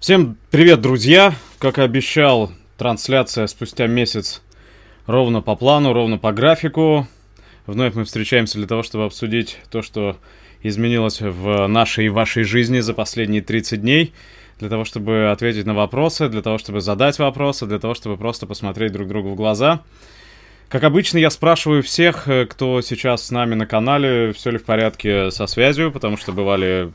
[0.00, 1.34] Всем привет, друзья!
[1.58, 4.42] Как и обещал, трансляция спустя месяц
[5.08, 7.08] ровно по плану, ровно по графику.
[7.66, 10.16] Вновь мы встречаемся для того, чтобы обсудить то, что
[10.62, 14.14] изменилось в нашей и вашей жизни за последние 30 дней.
[14.60, 18.46] Для того, чтобы ответить на вопросы, для того, чтобы задать вопросы, для того, чтобы просто
[18.46, 19.82] посмотреть друг другу в глаза.
[20.68, 24.64] Как обычно, я спрашиваю всех, э, кто сейчас с нами на канале, все ли в
[24.64, 26.92] порядке со связью, потому что бывали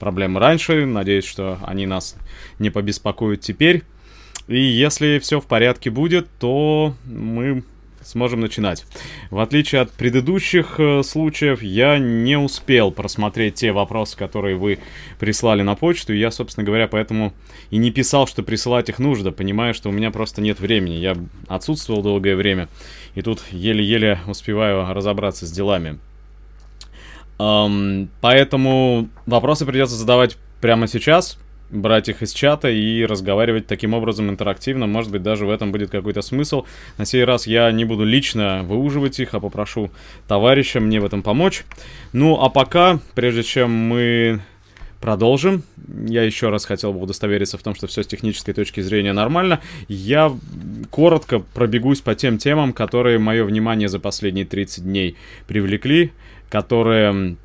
[0.00, 0.84] проблемы раньше.
[0.86, 2.16] Надеюсь, что они нас
[2.58, 3.84] не побеспокоят теперь.
[4.48, 7.62] И если все в порядке будет, то мы
[8.02, 8.84] сможем начинать.
[9.30, 14.78] В отличие от предыдущих э, случаев, я не успел просмотреть те вопросы, которые вы
[15.18, 17.32] прислали на почту, и я, собственно говоря, поэтому
[17.70, 20.94] и не писал, что присылать их нужно, понимая, что у меня просто нет времени.
[20.94, 22.68] Я отсутствовал долгое время,
[23.14, 25.98] и тут еле-еле успеваю разобраться с делами.
[27.40, 31.38] Um, поэтому вопросы придется задавать прямо сейчас,
[31.70, 34.86] брать их из чата и разговаривать таким образом интерактивно.
[34.86, 36.66] Может быть, даже в этом будет какой-то смысл.
[36.98, 39.90] На сей раз я не буду лично выуживать их, а попрошу
[40.28, 41.64] товарища мне в этом помочь.
[42.12, 44.42] Ну, а пока, прежде чем мы
[45.00, 45.62] продолжим.
[46.06, 49.60] Я еще раз хотел бы удостовериться в том, что все с технической точки зрения нормально.
[49.88, 50.30] Я
[50.90, 55.16] коротко пробегусь по тем темам, которые мое внимание за последние 30 дней
[55.48, 56.12] привлекли
[56.50, 57.36] которые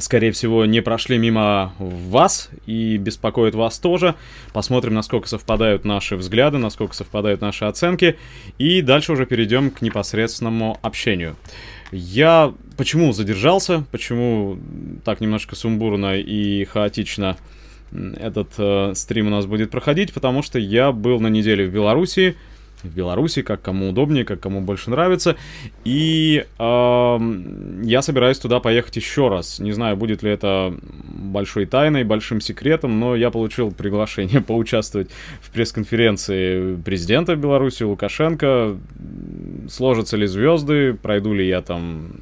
[0.00, 4.14] скорее всего, не прошли мимо вас и беспокоят вас тоже.
[4.52, 8.16] Посмотрим, насколько совпадают наши взгляды, насколько совпадают наши оценки.
[8.58, 11.36] И дальше уже перейдем к непосредственному общению.
[11.90, 14.58] Я почему задержался, почему
[15.04, 17.36] так немножко сумбурно и хаотично
[18.20, 22.36] этот э, стрим у нас будет проходить, потому что я был на неделе в Беларуси,
[22.82, 25.36] в Беларуси, как кому удобнее, как кому больше нравится.
[25.84, 27.18] И э,
[27.82, 29.58] я собираюсь туда поехать еще раз.
[29.58, 35.50] Не знаю, будет ли это большой тайной, большим секретом, но я получил приглашение поучаствовать в
[35.50, 38.76] пресс-конференции президента Беларуси Лукашенко.
[39.68, 42.12] Сложатся ли звезды, пройду ли я там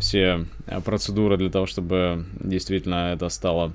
[0.00, 0.46] все
[0.84, 3.72] процедуры для того, чтобы действительно это стало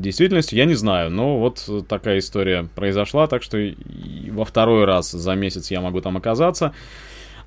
[0.00, 3.58] действительности я не знаю, но вот такая история произошла, так что
[4.30, 6.74] во второй раз за месяц я могу там оказаться.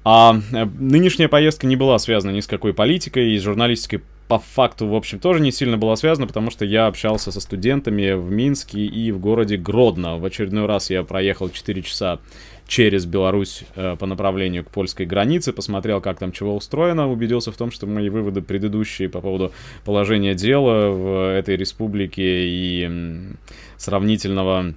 [0.03, 4.40] А э, нынешняя поездка не была связана ни с какой политикой, и с журналистикой по
[4.40, 8.30] факту, в общем, тоже не сильно была связана, потому что я общался со студентами в
[8.30, 10.18] Минске и в городе Гродно.
[10.18, 12.19] В очередной раз я проехал 4 часа
[12.68, 17.58] через Беларусь э, по направлению к польской границе, посмотрел, как там чего устроено, убедился в
[17.58, 19.54] том, что мои выводы предыдущие по поводу
[19.86, 22.90] положения дела в этой республике и
[23.78, 24.74] сравнительного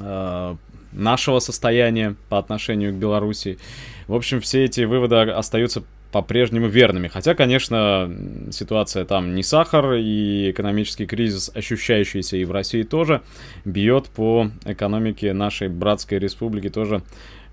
[0.00, 0.56] э,
[0.92, 3.58] нашего состояния по отношению к Беларуси.
[4.06, 5.82] В общем, все эти выводы остаются
[6.14, 7.08] по-прежнему верными.
[7.08, 8.08] Хотя, конечно,
[8.52, 13.22] ситуация там не сахар, и экономический кризис, ощущающийся и в России тоже,
[13.64, 17.02] бьет по экономике нашей братской республики тоже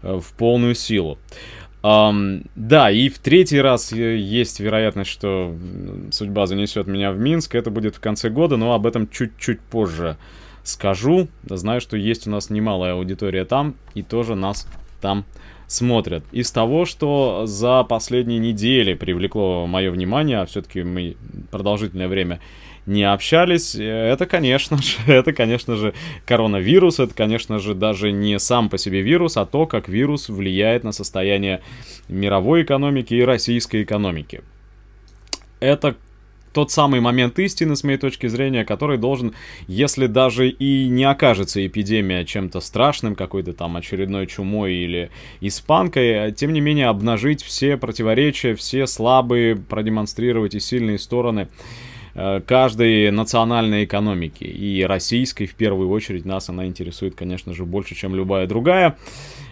[0.04, 1.18] э, в полную силу.
[1.82, 5.56] Um, да, и в третий раз есть вероятность, что
[6.12, 7.56] судьба занесет меня в Минск.
[7.56, 10.18] Это будет в конце года, но об этом чуть-чуть позже
[10.62, 11.30] скажу.
[11.46, 14.68] Знаю, что есть у нас немалая аудитория там, и тоже нас
[15.02, 15.26] там
[15.72, 16.24] смотрят.
[16.32, 21.16] Из того, что за последние недели привлекло мое внимание, а все-таки мы
[21.50, 22.42] продолжительное время
[22.86, 25.94] не общались, это, конечно же, это, конечно же,
[26.26, 30.84] коронавирус, это, конечно же, даже не сам по себе вирус, а то, как вирус влияет
[30.84, 31.62] на состояние
[32.10, 34.42] мировой экономики и российской экономики.
[35.62, 35.96] Это
[36.54, 39.34] тот самый момент истины, с моей точки зрения, который должен,
[39.68, 45.10] если даже и не окажется эпидемия чем-то страшным, какой-то там очередной чумой или
[45.40, 51.48] испанкой, тем не менее обнажить все противоречия, все слабые, продемонстрировать и сильные стороны
[52.14, 54.44] Э, каждой национальной экономики.
[54.44, 58.98] И российской, в первую очередь, нас она интересует, конечно же, больше, чем любая другая.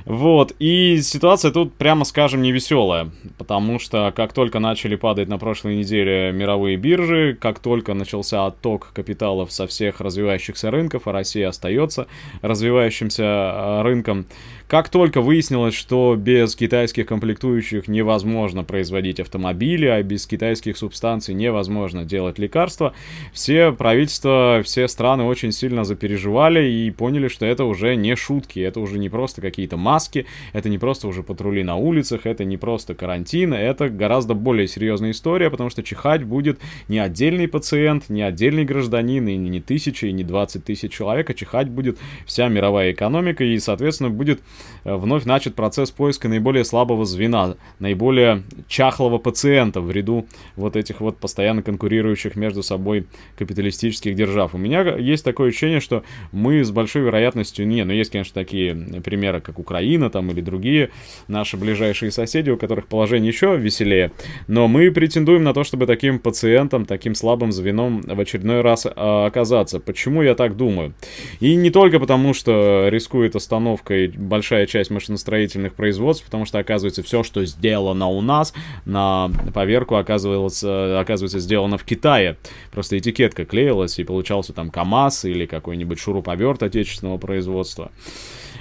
[0.06, 5.38] Вот, и ситуация тут, прямо скажем, не веселая, потому что как только начали падать на
[5.38, 11.50] прошлой неделе мировые биржи, как только начался отток капиталов со всех развивающихся рынков, а Россия
[11.50, 12.08] остается
[12.42, 14.26] развивающимся э, рынком,
[14.70, 22.06] как только выяснилось, что без китайских комплектующих невозможно производить автомобили, а без китайских субстанций невозможно
[22.06, 22.94] делать лекарства,
[23.34, 28.80] все правительства, все страны очень сильно запереживали и поняли, что это уже не шутки, это
[28.80, 32.94] уже не просто какие-то маски, это не просто уже патрули на улицах, это не просто
[32.94, 38.66] карантин, это гораздо более серьезная история, потому что чихать будет не отдельный пациент, не отдельный
[38.66, 43.44] гражданин, и не тысячи, и не 20 тысяч человек, а чихать будет вся мировая экономика,
[43.44, 44.42] и, соответственно, будет
[44.84, 50.26] вновь начат процесс поиска наиболее слабого звена, наиболее чахлого пациента в ряду
[50.56, 53.08] вот этих вот постоянно конкурирующих между собой
[53.38, 54.56] капиталистических держав.
[54.56, 58.76] У меня есть такое ощущение, что мы с большой вероятностью, не, ну есть, конечно, такие
[59.04, 60.90] примеры, как Украина там или другие
[61.28, 64.12] наши ближайшие соседи, у которых положение еще веселее,
[64.48, 69.26] но мы претендуем на то, чтобы таким пациентом, таким слабым звеном в очередной раз а,
[69.26, 69.80] оказаться.
[69.80, 70.94] Почему я так думаю?
[71.40, 74.08] И не только потому, что рискует остановкой
[74.50, 78.52] большая часть машиностроительных производств, потому что, оказывается, все, что сделано у нас,
[78.84, 82.36] на поверку оказывается, оказывается сделано в Китае.
[82.72, 87.92] Просто этикетка клеилась, и получался там КАМАЗ или какой-нибудь шуруповерт отечественного производства.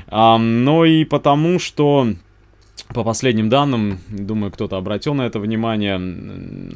[0.09, 2.09] А, но и потому, что
[2.93, 5.99] по последним данным, думаю, кто-то обратил на это внимание,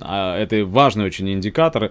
[0.01, 1.91] а это важный очень индикатор,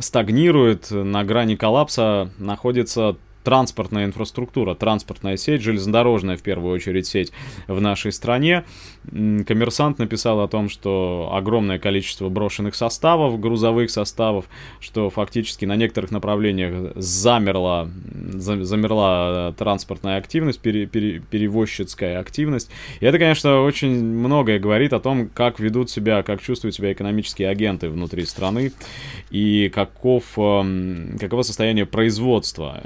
[0.00, 7.30] стагнирует, на грани коллапса находится транспортная инфраструктура, транспортная сеть, железнодорожная в первую очередь сеть
[7.68, 8.64] в нашей стране.
[9.08, 14.46] Коммерсант написал о том, что огромное количество брошенных составов, грузовых составов,
[14.80, 17.88] что фактически на некоторых направлениях замерла,
[18.34, 22.68] замерла транспортная активность, пере, пере, перевозческая активность.
[22.98, 27.48] И это, конечно, очень многое говорит о том, как ведут себя, как чувствуют себя экономические
[27.48, 28.72] агенты внутри страны
[29.30, 32.82] и каков, эм, каково состояние производства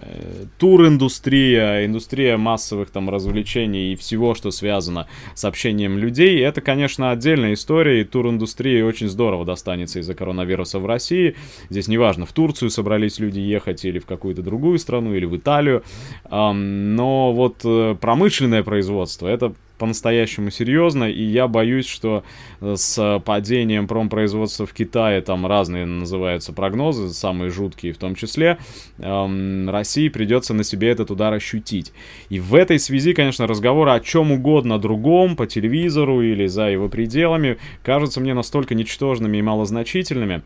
[0.58, 7.54] тур-индустрия, индустрия массовых там развлечений и всего, что связано с общением людей, это, конечно, отдельная
[7.54, 11.36] история, и тур-индустрии очень здорово достанется из-за коронавируса в России.
[11.70, 15.82] Здесь неважно, в Турцию собрались люди ехать или в какую-то другую страну, или в Италию,
[16.30, 22.22] но вот э, промышленное производство, это по-настоящему серьезно, и я боюсь, что
[22.60, 28.58] э, с падением промпроизводства в Китае, там разные называются прогнозы, самые жуткие в том числе,
[28.98, 31.92] эм, России придется на себе этот удар ощутить.
[32.28, 36.90] И в этой связи, конечно, разговоры о чем угодно другом, по телевизору или за его
[36.90, 40.42] пределами, кажутся мне настолько ничтожными и малозначительными,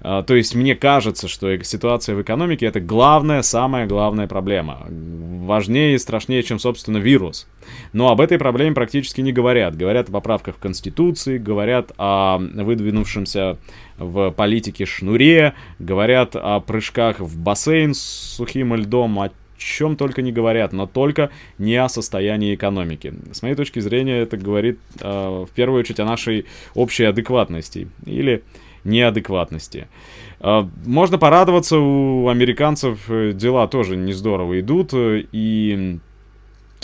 [0.00, 4.86] то есть мне кажется, что ситуация в экономике это главная, самая главная проблема.
[4.88, 7.46] Важнее и страшнее, чем, собственно, вирус.
[7.92, 9.76] Но об этой проблеме практически не говорят.
[9.76, 13.58] Говорят о поправках в Конституции, говорят о выдвинувшемся
[13.98, 20.32] в политике шнуре, говорят о прыжках в бассейн с сухим льдом, о чем только не
[20.32, 23.12] говорят, но только не о состоянии экономики.
[23.32, 27.88] С моей точки зрения, это говорит э, в первую очередь о нашей общей адекватности.
[28.06, 28.42] Или
[28.84, 29.88] неадекватности.
[30.40, 35.98] А, можно порадоваться, у американцев э, дела тоже не здорово идут, э, и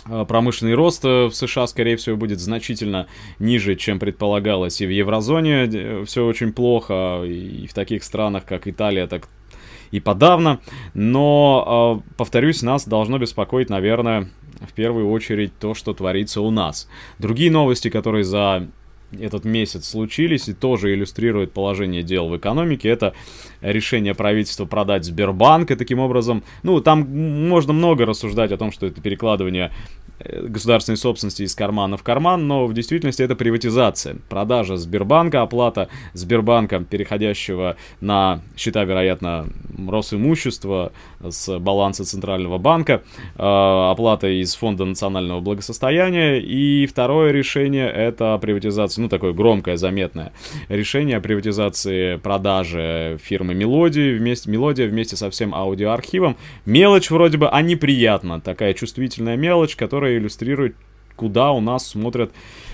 [0.04, 3.06] а, промышленный рост э, в США, скорее всего, будет значительно
[3.38, 4.80] ниже, чем предполагалось.
[4.80, 9.28] И в еврозоне все очень плохо, и в таких странах, как Италия, так
[9.90, 10.60] и подавно.
[10.94, 14.28] Но, а, повторюсь, нас должно беспокоить, наверное,
[14.60, 16.88] в первую очередь то, что творится у нас.
[17.18, 18.68] Другие новости, которые за
[19.12, 22.88] этот месяц случились и тоже иллюстрирует положение дел в экономике.
[22.88, 23.14] Это
[23.60, 27.00] решение правительства продать Сбербанк и таким образом, ну, там
[27.48, 29.72] можно много рассуждать о том, что это перекладывание
[30.18, 34.16] государственной собственности из кармана в карман, но в действительности это приватизация.
[34.28, 40.92] Продажа Сбербанка, оплата Сбербанка, переходящего на счета, вероятно, Росимущества
[41.22, 43.02] с баланса Центрального банка,
[43.36, 46.40] э, оплата из Фонда национального благосостояния.
[46.40, 50.32] И второе решение это приватизация, ну такое громкое, заметное
[50.68, 56.36] решение о приватизации продажи фирмы Мелодии вместе, Мелодия вместе со всем аудиоархивом.
[56.64, 58.40] Мелочь вроде бы, а неприятно.
[58.40, 60.76] Такая чувствительная мелочь, которая которая иллюстрирует,
[61.16, 62.30] куда у нас смотрят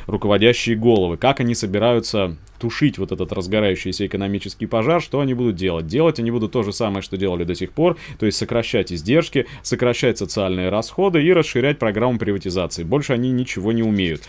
[0.07, 5.87] руководящие головы, как они собираются тушить вот этот разгорающийся экономический пожар, что они будут делать?
[5.87, 9.47] Делать они будут то же самое, что делали до сих пор, то есть сокращать издержки,
[9.63, 12.85] сокращать социальные расходы и расширять программу приватизации.
[12.85, 14.23] Больше они ничего не умеют.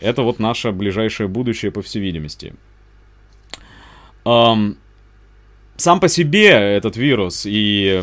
[0.00, 2.54] Это вот наше ближайшее будущее, по всей видимости.
[4.24, 4.76] Um,
[5.76, 8.00] сам по себе этот вирус и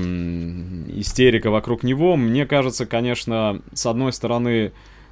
[0.96, 4.72] истерика вокруг него, мне кажется, конечно, с одной стороны,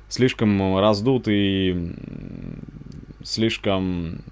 [0.09, 1.93] слишком раздут и
[3.23, 4.23] слишком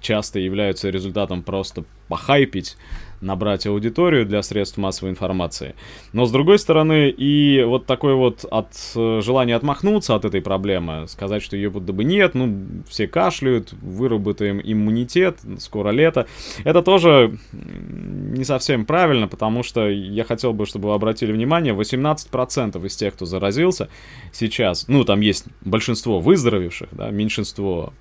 [0.00, 2.76] часто являются результатом просто похайпить
[3.20, 5.74] набрать аудиторию для средств массовой информации.
[6.12, 11.06] Но с другой стороны, и вот такой вот от э, желания отмахнуться от этой проблемы,
[11.08, 16.26] сказать, что ее будто бы нет, ну, все кашляют, выработаем иммунитет, скоро лето,
[16.64, 22.86] это тоже не совсем правильно, потому что я хотел бы, чтобы вы обратили внимание, 18%
[22.86, 23.88] из тех, кто заразился
[24.32, 27.92] сейчас, ну, там есть большинство выздоровевших, да, меньшинство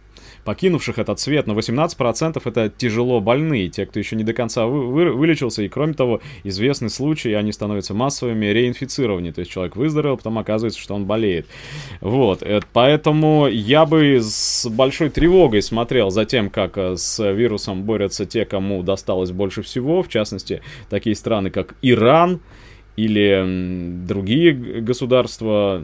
[0.50, 4.88] покинувших этот свет, но 18% это тяжело больные, те, кто еще не до конца вы,
[4.88, 10.18] вы, вылечился, и кроме того, известны случаи, они становятся массовыми, реинфицирования, то есть человек выздоровел,
[10.18, 11.46] потом оказывается, что он болеет.
[12.02, 17.84] Вот, это, поэтому я бы с большой тревогой смотрел за тем, как э, с вирусом
[17.84, 22.40] борются те, кому досталось больше всего, в частности, такие страны, как Иран,
[22.96, 25.84] или другие государства,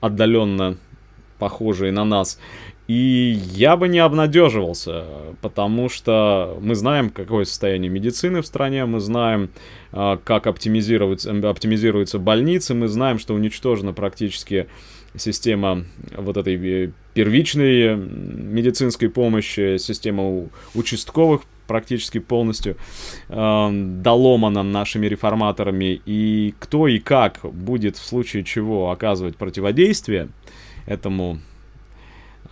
[0.00, 0.76] отдаленно
[1.42, 2.38] похожие на нас.
[2.92, 5.04] И я бы не обнадеживался,
[5.40, 9.48] потому что мы знаем, какое состояние медицины в стране, мы знаем,
[9.92, 14.66] а, как оптимизируются, оптимизируются больницы, мы знаем, что уничтожена практически
[15.16, 15.86] система
[16.18, 22.76] вот этой э, первичной медицинской помощи, система участковых практически полностью
[23.30, 23.68] э,
[24.02, 30.28] доломана нашими реформаторами, и кто и как будет в случае чего оказывать противодействие
[30.84, 31.40] этому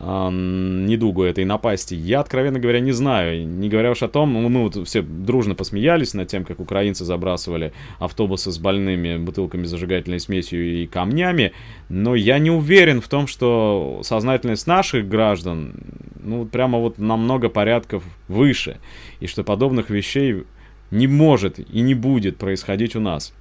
[0.00, 3.46] недугу этой напасти, я, откровенно говоря, не знаю.
[3.46, 7.04] Не говоря уж о том, мы, мы вот все дружно посмеялись над тем, как украинцы
[7.04, 11.52] забрасывали автобусы с больными бутылками зажигательной смесью и камнями,
[11.90, 15.74] но я не уверен в том, что сознательность наших граждан,
[16.22, 18.78] ну, прямо вот на много порядков выше,
[19.20, 20.44] и что подобных вещей
[20.90, 23.34] не может и не будет происходить у нас.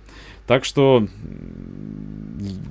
[0.46, 1.08] Так что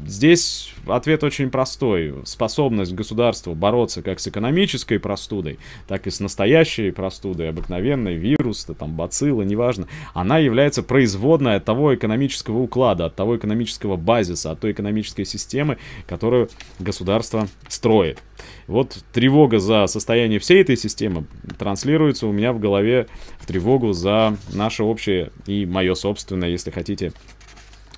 [0.09, 2.15] здесь ответ очень простой.
[2.25, 8.97] Способность государства бороться как с экономической простудой, так и с настоящей простудой, обыкновенной, вирус, там,
[8.97, 14.73] бацилла, неважно, она является производной от того экономического уклада, от того экономического базиса, от той
[14.73, 16.49] экономической системы, которую
[16.79, 18.19] государство строит.
[18.67, 21.27] Вот тревога за состояние всей этой системы
[21.59, 23.07] транслируется у меня в голове
[23.39, 27.13] в тревогу за наше общее и мое собственное, если хотите,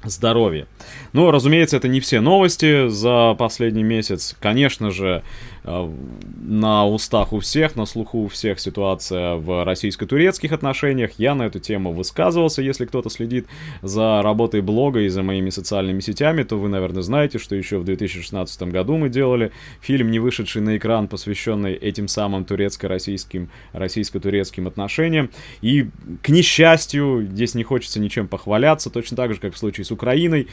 [0.04, 0.66] здоровье.
[1.12, 4.36] Ну, разумеется, это не все новости за последний месяц.
[4.40, 5.22] Конечно же,
[5.64, 11.12] на устах у всех, на слуху у всех ситуация в российско-турецких отношениях.
[11.18, 12.62] Я на эту тему высказывался.
[12.62, 13.46] Если кто-то следит
[13.82, 17.84] за работой блога и за моими социальными сетями, то вы, наверное, знаете, что еще в
[17.84, 25.30] 2016 году мы делали фильм, не вышедший на экран, посвященный этим самым турецко-российским, российско-турецким отношениям.
[25.60, 25.88] И,
[26.22, 30.48] к несчастью, здесь не хочется ничем похваляться, точно так же, как в случае с Украиной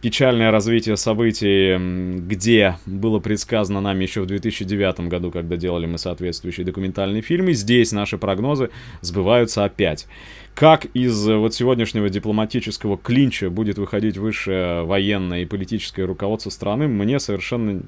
[0.00, 6.66] печальное развитие событий, где было предсказано нами еще в 2009 году, когда делали мы соответствующие
[6.66, 7.52] документальные фильмы.
[7.52, 10.06] Здесь наши прогнозы сбываются опять.
[10.54, 17.20] Как из вот сегодняшнего дипломатического клинча будет выходить высшее военное и политическое руководство страны, мне
[17.20, 17.82] совершенно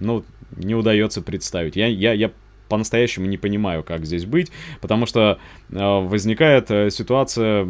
[0.00, 0.24] ну,
[0.56, 1.76] не удается представить.
[1.76, 2.30] Я, я, я
[2.68, 5.38] по-настоящему не понимаю, как здесь быть, потому что
[5.70, 7.66] э, возникает э, ситуация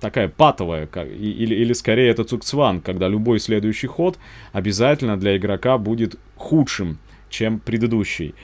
[0.00, 4.18] такая патовая, как, или, или скорее это цукцван, когда любой следующий ход
[4.52, 6.98] обязательно для игрока будет худшим,
[7.28, 8.34] чем предыдущий.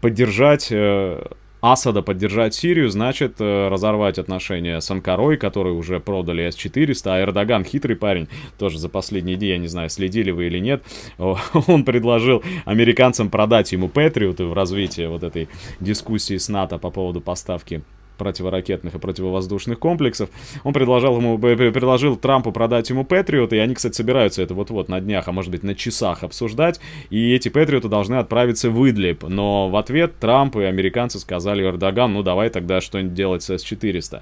[0.00, 1.22] Поддержать э,
[1.60, 7.64] Асада поддержать Сирию, значит э, разорвать отношения с Анкарой, которые уже продали С-400, а Эрдоган,
[7.64, 10.82] хитрый парень, тоже за последние дни, я не знаю, следили вы или нет,
[11.18, 15.48] он предложил американцам продать ему Патриоты в развитии вот этой
[15.80, 17.82] дискуссии с НАТО по поводу поставки
[18.16, 20.30] противоракетных и противовоздушных комплексов.
[20.64, 25.00] Он предложил ему, предложил Трампу продать ему Патриоты, и они, кстати, собираются это вот-вот на
[25.00, 26.80] днях, а может быть на часах обсуждать,
[27.10, 29.24] и эти Патриоты должны отправиться в Идлиб.
[29.28, 34.20] Но в ответ Трамп и американцы сказали Эрдоган, ну давай тогда что-нибудь делать с С-400.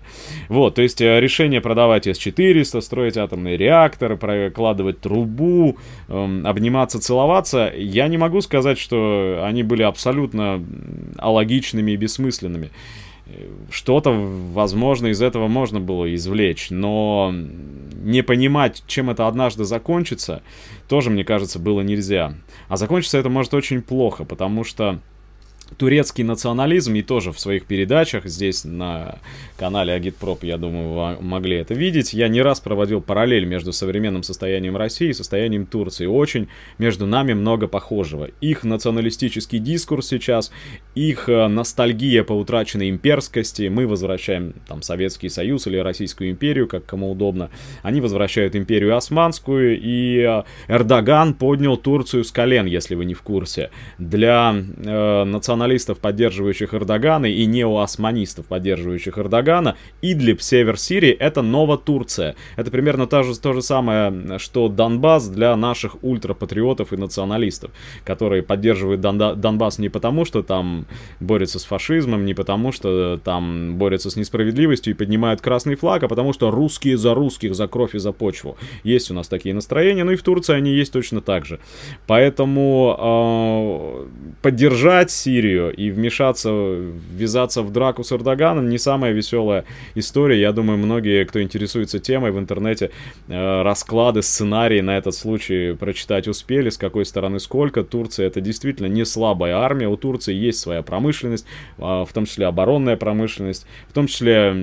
[0.48, 5.76] Вот, то есть э, решение продавать С-400, строить атомный реактор, прокладывать трубу,
[6.08, 10.64] эм, обниматься, целоваться, я не могу сказать, что они были абсолютно
[11.18, 12.70] алогичными и бессмысленными
[13.70, 20.42] что-то, возможно, из этого можно было извлечь, но не понимать, чем это однажды закончится,
[20.88, 22.34] тоже, мне кажется, было нельзя.
[22.68, 25.00] А закончится это может очень плохо, потому что
[25.76, 29.18] турецкий национализм, и тоже в своих передачах здесь на
[29.56, 32.12] канале Агитпроп, я думаю, вы могли это видеть.
[32.12, 36.06] Я не раз проводил параллель между современным состоянием России и состоянием Турции.
[36.06, 38.28] Очень между нами много похожего.
[38.40, 40.52] Их националистический дискурс сейчас,
[40.94, 46.86] их э, ностальгия по утраченной имперскости, мы возвращаем там Советский Союз или Российскую империю, как
[46.86, 47.50] кому удобно.
[47.82, 53.22] Они возвращают империю Османскую, и э, Эрдоган поднял Турцию с колен, если вы не в
[53.22, 53.70] курсе.
[53.98, 62.34] Для э, националистов националистов, поддерживающих Эрдогана, и неоосманистов, поддерживающих Эрдогана, Идлиб, север Сирии, это Новотурция.
[62.56, 67.70] Это примерно то же, то же самое, что Донбасс для наших ультрапатриотов и националистов,
[68.04, 70.86] которые поддерживают Дон Донбасс не потому, что там
[71.20, 76.08] борются с фашизмом, не потому, что там борются с несправедливостью и поднимают красный флаг, а
[76.08, 78.56] потому что русские за русских, за кровь и за почву.
[78.82, 81.60] Есть у нас такие настроения, ну и в Турции они есть точно так же.
[82.06, 89.64] Поэтому э, поддержать Сирию Сирию и вмешаться, ввязаться в драку с Эрдоганом не самая веселая
[89.94, 90.40] история.
[90.40, 92.90] Я думаю, многие, кто интересуется темой в интернете,
[93.28, 97.84] э, расклады, сценарии на этот случай прочитать успели, с какой стороны сколько.
[97.84, 101.46] Турция это действительно не слабая армия, у Турции есть своя промышленность,
[101.78, 104.54] а, в том числе оборонная промышленность, в том числе,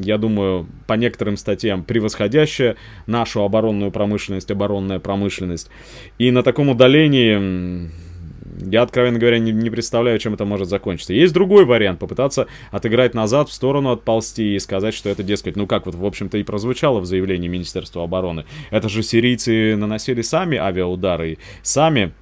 [0.00, 2.76] я думаю, по некоторым статьям превосходящая
[3.06, 5.68] нашу оборонную промышленность, оборонная промышленность.
[6.18, 7.90] И на таком удалении
[8.58, 11.12] я, откровенно говоря, не, не представляю, чем это может закончиться.
[11.12, 15.66] Есть другой вариант, попытаться отыграть назад, в сторону отползти и сказать, что это, дескать, ну
[15.66, 18.44] как вот, в общем-то, и прозвучало в заявлении Министерства обороны.
[18.70, 22.12] Это же сирийцы наносили сами авиаудары, сами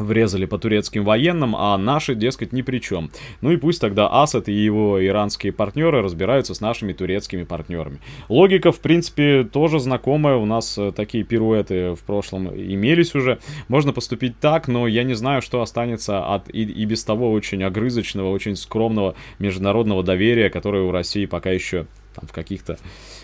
[0.00, 3.10] врезали по турецким военным, а наши, дескать, ни при чем.
[3.40, 8.00] Ну и пусть тогда Асад и его иранские партнеры разбираются с нашими турецкими партнерами.
[8.28, 10.36] Логика, в принципе, тоже знакомая.
[10.36, 13.38] У нас э, такие пируэты в прошлом имелись уже.
[13.68, 17.62] Можно поступить так, но я не знаю, что останется от и, и без того очень
[17.62, 22.78] огрызочного, очень скромного международного доверия, которое у России пока еще там, в каких-то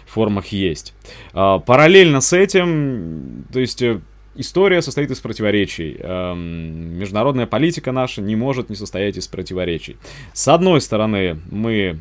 [0.07, 0.95] формах есть.
[1.33, 4.01] А, параллельно с этим, то есть э,
[4.37, 5.97] история состоит из противоречий.
[5.99, 9.97] Эм, международная политика наша не может не состоять из противоречий.
[10.33, 12.01] С одной стороны, мы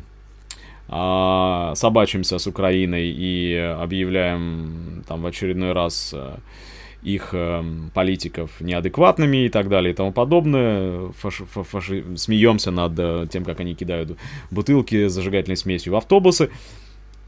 [0.88, 6.36] э, собачимся с Украиной и объявляем там в очередной раз э,
[7.02, 7.64] их э,
[7.94, 11.12] политиков неадекватными и так далее и тому подобное.
[11.18, 14.18] Фаш, фаш, смеемся над э, тем, как они кидают
[14.50, 16.50] бутылки с зажигательной смесью в автобусы.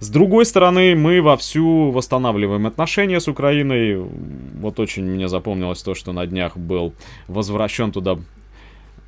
[0.00, 3.96] С другой стороны, мы вовсю восстанавливаем отношения с Украиной.
[3.96, 6.92] Вот очень мне запомнилось то, что на днях был
[7.26, 8.18] возвращен туда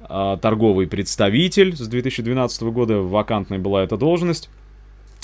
[0.02, 4.50] а, торговый представитель с 2012 года, вакантной была эта должность.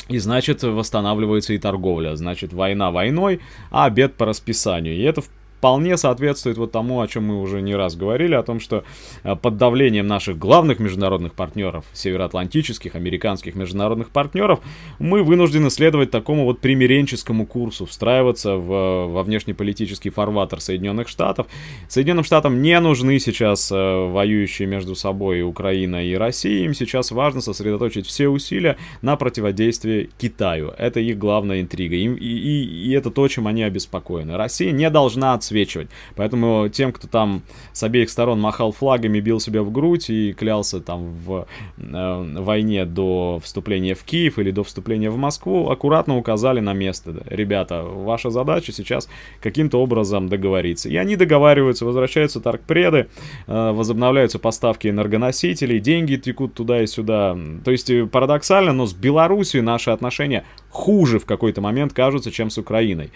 [0.08, 2.14] И значит, восстанавливается и торговля.
[2.14, 3.40] Значит, война войной,
[3.72, 4.94] а обед по расписанию.
[4.94, 5.28] И это, в
[5.66, 8.84] вполне соответствует вот тому, о чем мы уже не раз говорили, о том, что
[9.24, 14.60] э, под давлением наших главных международных партнеров, североатлантических, американских международных партнеров,
[15.00, 21.48] мы вынуждены следовать такому вот примиренческому курсу, встраиваться в, во внешнеполитический фарватер Соединенных Штатов.
[21.88, 27.40] Соединенным Штатам не нужны сейчас э, воюющие между собой Украина и Россия, им сейчас важно
[27.40, 30.72] сосредоточить все усилия на противодействии Китаю.
[30.78, 34.36] Это их главная интрига, им, и, и, и это то, чем они обеспокоены.
[34.36, 35.88] Россия не должна отсвечивать.
[36.14, 37.42] Поэтому тем, кто там
[37.72, 41.46] с обеих сторон махал флагами, бил себя в грудь и клялся там в
[41.78, 47.22] э, войне до вступления в Киев или до вступления в Москву, аккуратно указали на место.
[47.26, 49.08] Ребята, ваша задача сейчас
[49.40, 50.88] каким-то образом договориться.
[50.88, 53.06] И они договариваются, возвращаются торгпреды,
[53.46, 57.36] э, возобновляются поставки энергоносителей, деньги текут туда и сюда.
[57.64, 62.50] То есть э, парадоксально, но с Беларусью наши отношения хуже в какой-то момент кажутся, чем
[62.50, 63.10] с Украиной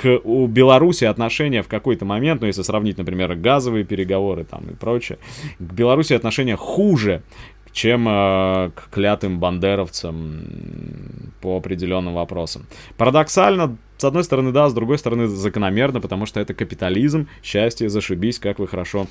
[0.00, 4.74] к у Беларуси отношения в какой-то момент, ну, если сравнить, например, газовые переговоры там и
[4.74, 5.18] прочее,
[5.58, 7.22] к Беларуси отношения хуже,
[7.72, 10.40] чем э, к клятым бандеровцам
[11.42, 12.66] по определенным вопросам.
[12.96, 18.38] Парадоксально, с одной стороны, да, с другой стороны, закономерно, потому что это капитализм, счастье, зашибись,
[18.38, 19.06] как вы хорошо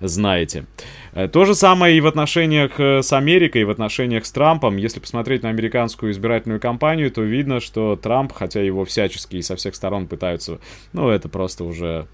[0.00, 0.66] знаете.
[1.12, 4.76] Э, то же самое и в отношениях э, с Америкой, и в отношениях с Трампом.
[4.76, 9.56] Если посмотреть на американскую избирательную кампанию, то видно, что Трамп, хотя его всячески и со
[9.56, 10.58] всех сторон пытаются,
[10.92, 12.06] ну, это просто уже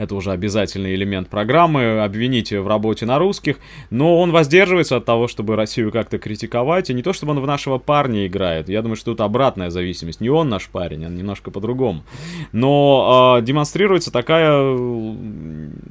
[0.00, 3.58] это уже обязательный элемент программы, обвинить в работе на русских,
[3.90, 7.46] но он воздерживается от того, чтобы Россию как-то критиковать, и не то, чтобы он в
[7.46, 11.50] нашего парня играет, я думаю, что тут обратная зависимость, не он наш парень, он немножко
[11.50, 12.02] по-другому,
[12.52, 14.74] но э, демонстрируется такая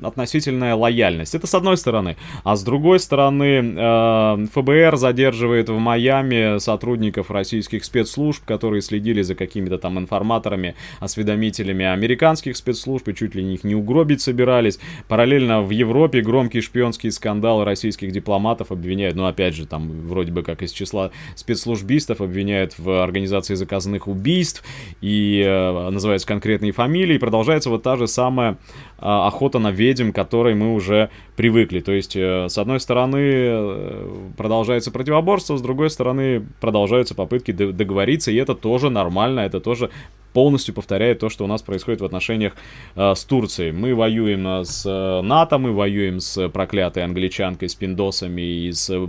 [0.01, 6.57] относительная лояльность, это с одной стороны, а с другой стороны э, ФБР задерживает в Майами
[6.57, 13.43] сотрудников российских спецслужб, которые следили за какими-то там информаторами, осведомителями американских спецслужб и чуть ли
[13.43, 14.79] них не угрозили гробить собирались.
[15.07, 20.41] Параллельно в Европе громкий шпионский скандал российских дипломатов обвиняют, ну опять же, там вроде бы
[20.41, 24.63] как из числа спецслужбистов обвиняют в организации заказанных убийств
[25.01, 27.15] и э, называются конкретные фамилии.
[27.15, 28.55] И продолжается вот та же самая э,
[29.01, 31.79] охота на ведьм, которой мы уже привыкли.
[31.79, 38.31] То есть, э, с одной стороны, э, продолжается противоборство, с другой стороны, продолжаются попытки договориться,
[38.31, 39.89] и это тоже нормально, это тоже
[40.33, 42.55] полностью повторяет то, что у нас происходит в отношениях
[42.95, 43.71] э, с Турцией.
[43.71, 48.89] Мы воюем э, с э, НАТО, мы воюем с проклятой англичанкой, с пиндосами и с
[48.89, 49.07] э,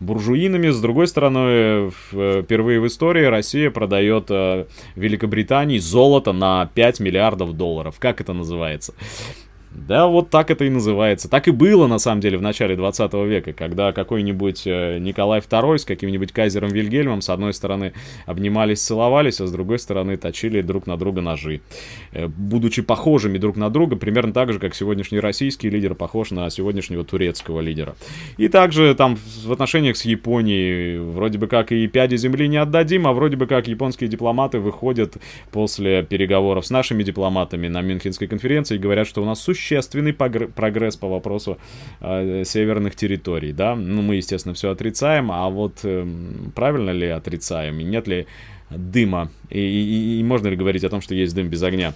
[0.00, 0.70] буржуинами.
[0.70, 7.96] С другой стороны, впервые в истории Россия продает э, Великобритании золото на 5 миллиардов долларов.
[7.98, 8.94] Как это называется?
[9.74, 11.30] Да, вот так это и называется.
[11.30, 15.78] Так и было, на самом деле, в начале 20 века, когда какой-нибудь э, Николай II
[15.78, 17.94] с каким-нибудь кайзером Вильгельмом с одной стороны
[18.26, 21.62] обнимались, целовались, а с другой стороны точили друг на друга ножи.
[22.12, 26.50] Э, будучи похожими друг на друга, примерно так же, как сегодняшний российский лидер похож на
[26.50, 27.96] сегодняшнего турецкого лидера.
[28.36, 33.06] И также там в отношениях с Японией вроде бы как и пяди земли не отдадим,
[33.06, 35.16] а вроде бы как японские дипломаты выходят
[35.50, 40.12] после переговоров с нашими дипломатами на Мюнхенской конференции и говорят, что у нас существует существенный
[40.12, 41.58] прогресс по вопросу
[42.00, 43.74] э, северных территорий, да.
[43.76, 46.06] Ну, мы, естественно, все отрицаем, а вот э,
[46.54, 48.26] правильно ли отрицаем, и нет ли
[48.70, 51.94] дыма, и, и, и можно ли говорить о том, что есть дым без огня.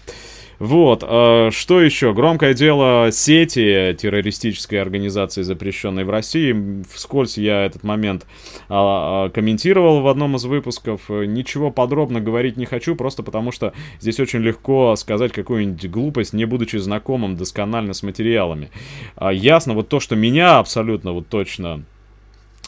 [0.59, 2.15] Вот, э, что еще?
[2.15, 6.83] Громкое дело сети террористической организации, запрещенной в России.
[6.93, 8.27] Вскользь я этот момент
[8.69, 11.09] э, комментировал в одном из выпусков.
[11.09, 16.47] Ничего подробно говорить не хочу, просто потому что здесь очень легко сказать какую-нибудь глупость, не
[16.47, 18.71] будучи знакомым досконально с материалами.
[19.17, 21.85] Э, ясно вот то, что меня абсолютно вот точно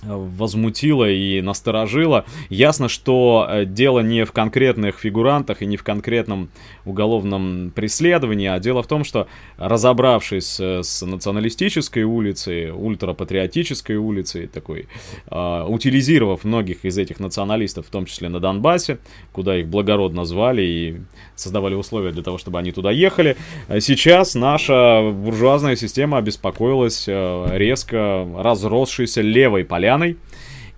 [0.02, 2.24] возмутило и насторожило.
[2.50, 6.50] Ясно, что э, дело не в конкретных фигурантах и не в конкретном
[6.84, 14.86] уголовном преследовании, а дело в том, что разобравшись э, с националистической улицей, ультрапатриотической улицей, такой,
[15.30, 18.98] э, утилизировав многих из этих националистов, в том числе на Донбассе,
[19.32, 21.00] куда их благородно звали и
[21.34, 23.36] создавали условия для того, чтобы они туда ехали,
[23.80, 30.16] сейчас наша буржуазная система обеспокоилась резко разросшейся левой поля поляной.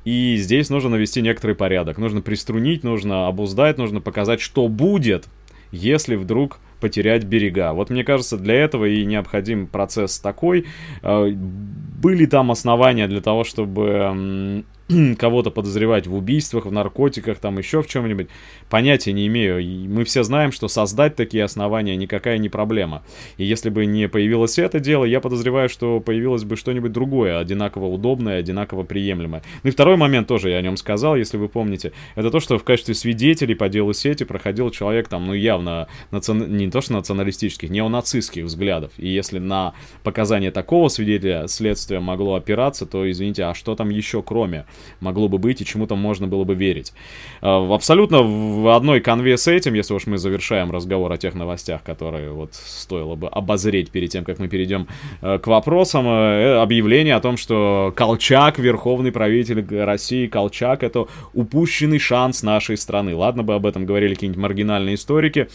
[0.05, 1.99] И здесь нужно навести некоторый порядок.
[1.99, 5.27] Нужно приструнить, нужно обуздать, нужно показать, что будет,
[5.73, 7.75] если вдруг потерять берега.
[7.75, 10.67] Вот мне кажется, для этого и необходим процесс такой.
[11.03, 14.65] Э, были там основания для того, чтобы
[15.19, 18.29] кого-то подозревать в убийствах, в наркотиках, там еще в чем-нибудь,
[18.69, 19.59] понятия не имею.
[19.61, 23.03] И мы все знаем, что создать такие основания никакая не проблема.
[23.37, 27.87] И если бы не появилось это дело, я подозреваю, что появилось бы что-нибудь другое, одинаково
[27.87, 29.43] удобное, одинаково приемлемое.
[29.63, 32.59] Ну и второй момент тоже я о нем сказал, если вы помните, это то, что
[32.59, 36.33] в качестве свидетелей по делу сети проходил человек там, ну явно, наци...
[36.33, 38.93] не то что националистических, неонацистских взглядов.
[38.97, 44.23] И если на показания такого свидетеля следствие могло опираться, то, извините, а что там еще
[44.23, 44.67] кроме
[45.01, 46.93] могло бы быть и чему-то можно было бы верить.
[47.41, 51.83] А, абсолютно в одной конве с этим, если уж мы завершаем разговор о тех новостях,
[51.83, 54.87] которые вот стоило бы обозреть перед тем, как мы перейдем
[55.23, 61.99] э, к вопросам, э, объявление о том, что Колчак, верховный правитель России, Колчак, это упущенный
[61.99, 63.15] шанс нашей страны.
[63.15, 65.49] Ладно бы об этом говорили какие-нибудь маргинальные историки,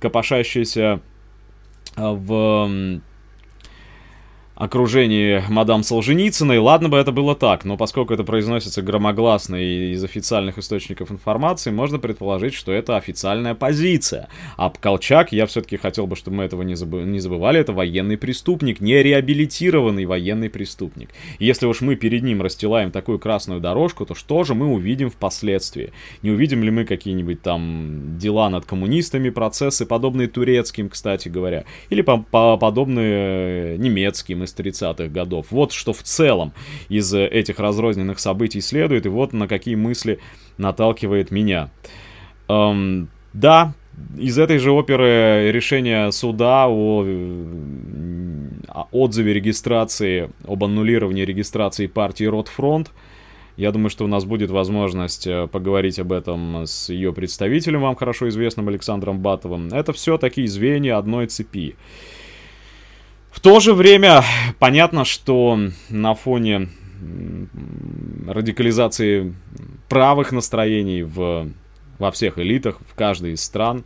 [0.00, 1.00] копошащиеся
[1.96, 3.00] э, в
[4.58, 6.58] окружении мадам Солженицыной.
[6.58, 11.70] Ладно бы это было так, но поскольку это произносится громогласно и из официальных источников информации,
[11.70, 14.28] можно предположить, что это официальная позиция.
[14.56, 18.18] А Колчак, я все-таки хотел бы, чтобы мы этого не, забы не забывали, это военный
[18.18, 21.10] преступник, не реабилитированный военный преступник.
[21.38, 25.92] Если уж мы перед ним расстилаем такую красную дорожку, то что же мы увидим впоследствии?
[26.22, 32.02] Не увидим ли мы какие-нибудь там дела над коммунистами, процессы, подобные турецким, кстати говоря, или
[32.02, 35.46] по -по подобные немецким, из 30-х годов.
[35.50, 36.52] Вот что в целом
[36.88, 40.18] из э, этих разрозненных событий следует, и вот на какие мысли
[40.56, 41.70] наталкивает меня.
[42.48, 43.74] Эм, да,
[44.16, 47.04] из этой же оперы решение суда о,
[48.68, 52.90] о отзыве регистрации, об аннулировании регистрации партии Ротфронт.
[53.56, 57.96] Я думаю, что у нас будет возможность э, поговорить об этом с ее представителем, вам
[57.96, 59.68] хорошо известным Александром Батовым.
[59.68, 61.74] Это все такие звенья одной цепи.
[63.30, 64.22] В то же время
[64.58, 65.58] понятно, что
[65.90, 66.68] на фоне
[68.26, 69.34] радикализации
[69.88, 71.48] правых настроений в,
[71.98, 73.84] во всех элитах, в каждой из стран,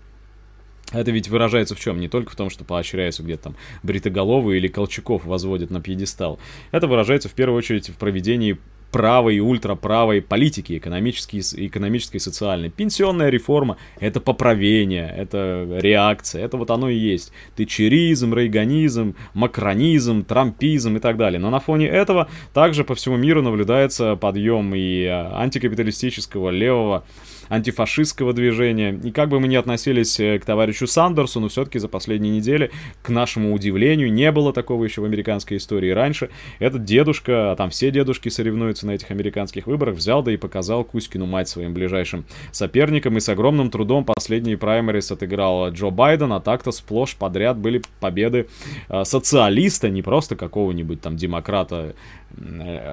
[0.92, 2.00] это ведь выражается в чем?
[2.00, 6.38] Не только в том, что поощряются где-то там бритоголовые или Колчаков возводят на пьедестал.
[6.70, 8.58] Это выражается в первую очередь в проведении
[8.92, 12.70] правой и ультраправой политики, экономической, экономической и социальной.
[12.70, 17.32] Пенсионная реформа— это поправение, это реакция, это вот оно и есть.
[17.56, 21.40] Тычеризм, рейганизм, макронизм, трампизм и так далее.
[21.40, 27.04] Но на фоне этого также по всему миру наблюдается подъем и а, антикапиталистического левого
[27.52, 28.98] антифашистского движения.
[29.04, 32.70] И как бы мы ни относились э, к товарищу Сандерсу, но все-таки за последние недели,
[33.02, 36.30] к нашему удивлению, не было такого еще в американской истории раньше.
[36.60, 40.82] Этот дедушка, а там все дедушки соревнуются на этих американских выборах, взял да и показал
[40.82, 46.40] Кузькину мать своим ближайшим соперникам, и с огромным трудом последние праймерис отыграл Джо Байден, а
[46.40, 48.46] так-то сплошь подряд были победы
[48.88, 51.94] э, социалиста, не просто какого-нибудь там демократа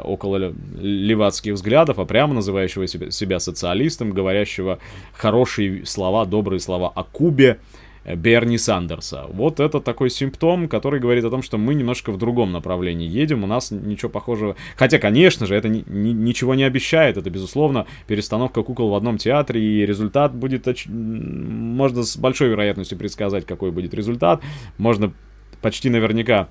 [0.04, 4.80] около левацких взглядов, а прямо называющего себя, себя социалистом, говорящего
[5.14, 7.60] хорошие слова, добрые слова о Кубе
[8.06, 9.26] Берни Сандерса.
[9.30, 13.44] Вот это такой симптом, который говорит о том, что мы немножко в другом направлении едем,
[13.44, 14.56] у нас ничего похожего...
[14.78, 19.18] Хотя, конечно же, это ни, ни, ничего не обещает, это, безусловно, перестановка кукол в одном
[19.18, 20.68] театре, и результат будет...
[20.88, 24.42] Можно с большой вероятностью предсказать, какой будет результат.
[24.78, 25.14] Можно
[25.62, 26.48] почти наверняка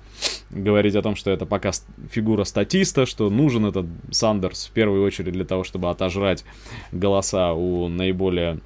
[0.49, 1.71] говорить о том, что это пока
[2.11, 6.43] фигура статиста, что нужен этот Сандерс в первую очередь для того, чтобы отожрать
[6.91, 8.59] голоса у наиболее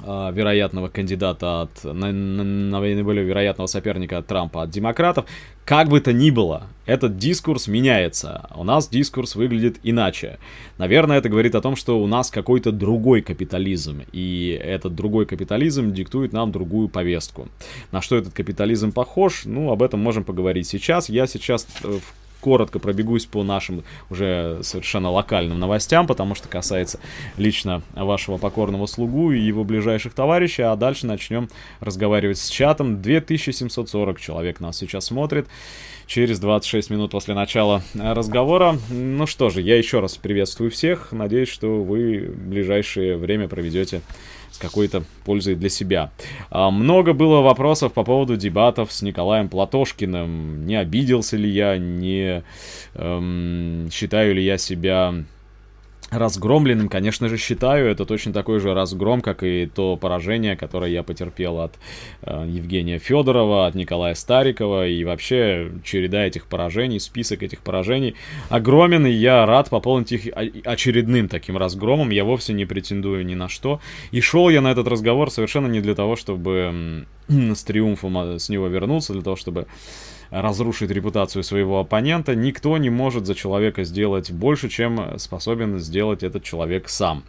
[0.00, 5.26] вероятного кандидата от на, на, наиболее вероятного соперника от Трампа от демократов.
[5.64, 8.48] Как бы то ни было, этот дискурс меняется.
[8.56, 10.38] У нас дискурс выглядит иначе.
[10.76, 15.92] Наверное, это говорит о том, что у нас какой-то другой капитализм, и этот другой капитализм
[15.92, 17.48] диктует нам другую повестку.
[17.92, 19.42] На что этот капитализм похож?
[19.44, 21.08] Ну, об этом можем поговорить сейчас.
[21.08, 26.98] Я сейчас э, в коротко пробегусь по нашим уже совершенно локальным новостям, потому что касается
[27.36, 31.48] лично вашего покорного слугу и его ближайших товарищей, а дальше начнем
[31.80, 33.00] разговаривать с чатом.
[33.00, 35.46] 2740 человек нас сейчас смотрит
[36.06, 38.76] через 26 минут после начала разговора.
[38.90, 41.12] Ну что же, я еще раз приветствую всех.
[41.12, 44.02] Надеюсь, что вы в ближайшее время проведете
[44.52, 46.12] с какой-то пользой для себя.
[46.50, 50.66] А, много было вопросов по поводу дебатов с Николаем Платошкиным.
[50.66, 52.44] Не обиделся ли я, не
[52.94, 55.14] эм, считаю ли я себя
[56.12, 57.90] разгромленным, конечно же, считаю.
[57.90, 61.74] Это точно такой же разгром, как и то поражение, которое я потерпел от
[62.22, 64.86] э, Евгения Федорова, от Николая Старикова.
[64.86, 68.14] И вообще череда этих поражений, список этих поражений
[68.50, 69.06] огромен.
[69.06, 70.28] И я рад пополнить их
[70.64, 72.10] очередным таким разгромом.
[72.10, 73.80] Я вовсе не претендую ни на что.
[74.10, 78.48] И шел я на этот разговор совершенно не для того, чтобы с триумфом а, с
[78.50, 79.66] него вернуться, для того, чтобы
[80.32, 86.42] разрушить репутацию своего оппонента, никто не может за человека сделать больше, чем способен сделать этот
[86.42, 87.24] человек сам.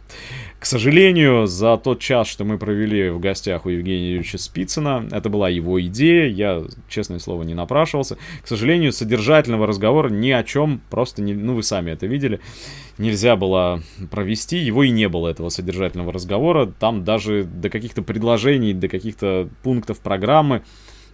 [0.58, 5.28] К сожалению, за тот час, что мы провели в гостях у Евгения Юрьевича Спицына, это
[5.28, 8.16] была его идея, я, честное слово, не напрашивался.
[8.42, 12.40] К сожалению, содержательного разговора ни о чем, просто, не, ну вы сами это видели,
[12.96, 16.72] нельзя было провести, его и не было, этого содержательного разговора.
[16.78, 20.62] Там даже до каких-то предложений, до каких-то пунктов программы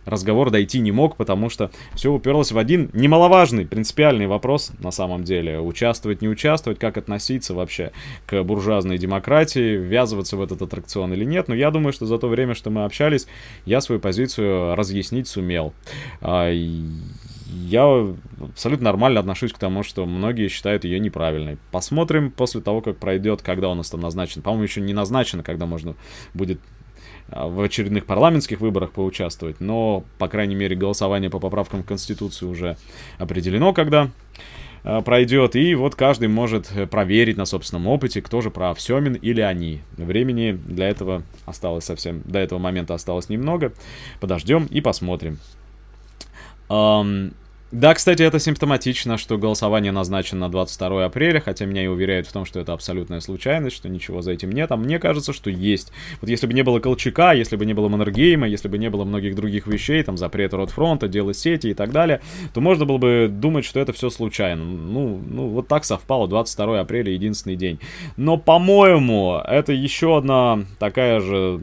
[0.05, 5.25] разговор дойти не мог, потому что все уперлось в один немаловажный, принципиальный вопрос на самом
[5.25, 5.61] деле.
[5.61, 7.93] Участвовать, не участвовать, как относиться вообще
[8.27, 11.49] к буржуазной демократии, ввязываться в этот аттракцион или нет.
[11.49, 13.27] Но я думаю, что за то время, что мы общались,
[13.65, 15.73] я свою позицию разъяснить сумел.
[16.21, 16.51] А,
[17.51, 21.59] я абсолютно нормально отношусь к тому, что многие считают ее неправильной.
[21.73, 24.43] Посмотрим после того, как пройдет, когда у нас там назначен.
[24.43, 25.95] По-моему, еще не назначено, когда можно
[26.35, 26.61] будет
[27.33, 32.77] в очередных парламентских выборах поучаствовать, но, по крайней мере, голосование по поправкам в Конституцию уже
[33.19, 34.11] определено, когда
[34.83, 39.41] а, пройдет, и вот каждый может проверить на собственном опыте, кто же прав, Семин или
[39.41, 39.81] они.
[39.97, 43.73] Времени для этого осталось совсем, до этого момента осталось немного.
[44.21, 45.39] Подождем и посмотрим.
[47.73, 52.33] Да, кстати, это симптоматично, что голосование назначено на 22 апреля, хотя меня и уверяют в
[52.33, 55.93] том, что это абсолютная случайность, что ничего за этим нет, а мне кажется, что есть.
[56.21, 59.05] Вот если бы не было Колчака, если бы не было Маннергейма, если бы не было
[59.05, 62.21] многих других вещей, там, запрет Ротфронта, дело сети и так далее,
[62.53, 64.65] то можно было бы думать, что это все случайно.
[64.65, 67.79] Ну, ну вот так совпало, 22 апреля, единственный день.
[68.17, 71.61] Но, по-моему, это еще одна такая же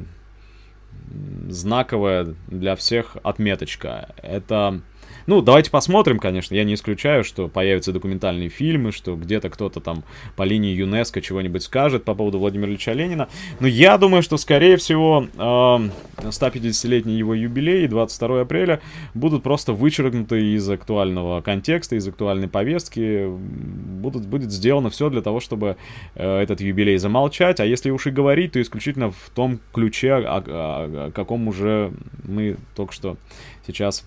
[1.49, 4.15] знаковая для всех отметочка.
[4.21, 4.81] Это
[5.27, 6.55] ну, давайте посмотрим, конечно.
[6.55, 10.05] Я не исключаю, что появятся документальные фильмы, что где-то кто-то там
[10.37, 13.27] по линии ЮНЕСКО чего-нибудь скажет по поводу Владимира Ильича Ленина.
[13.59, 18.79] Но я думаю, что, скорее всего, 150-летний его юбилей, 22 апреля,
[19.13, 23.27] будут просто вычеркнуты из актуального контекста, из актуальной повестки.
[23.27, 25.75] Будут, будет сделано все для того, чтобы
[26.15, 27.59] э, этот юбилей замолчать.
[27.59, 31.91] А если уж и говорить, то исключительно в том ключе, о, о, о каком уже
[32.23, 33.17] мы только что
[33.65, 34.05] сейчас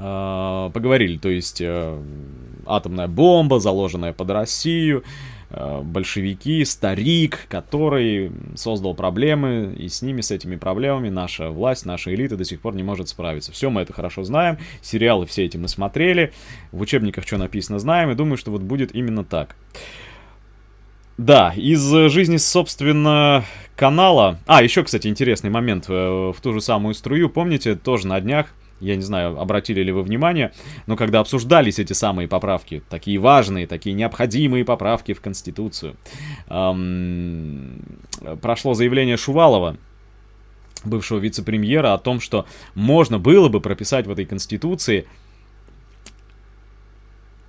[0.00, 1.18] э, поговорили.
[1.18, 2.02] То есть э,
[2.66, 5.04] атомная бомба, заложенная под Россию,
[5.50, 12.14] э, большевики, старик, который создал проблемы, и с ними, с этими проблемами наша власть, наша
[12.14, 13.52] элита до сих пор не может справиться.
[13.52, 16.32] Все мы это хорошо знаем, сериалы все эти мы смотрели,
[16.72, 19.56] в учебниках что написано знаем, и думаю, что вот будет именно так.
[21.18, 23.44] Да, из жизни, собственно,
[23.76, 24.38] канала...
[24.46, 25.84] А, еще, кстати, интересный момент.
[25.88, 29.92] Э, в ту же самую струю, помните, тоже на днях я не знаю, обратили ли
[29.92, 30.52] вы внимание,
[30.86, 35.96] но когда обсуждались эти самые поправки, такие важные, такие необходимые поправки в Конституцию,
[36.48, 37.82] эм,
[38.40, 39.76] прошло заявление Шувалова,
[40.84, 45.06] бывшего вице-премьера, о том, что можно было бы прописать в этой Конституции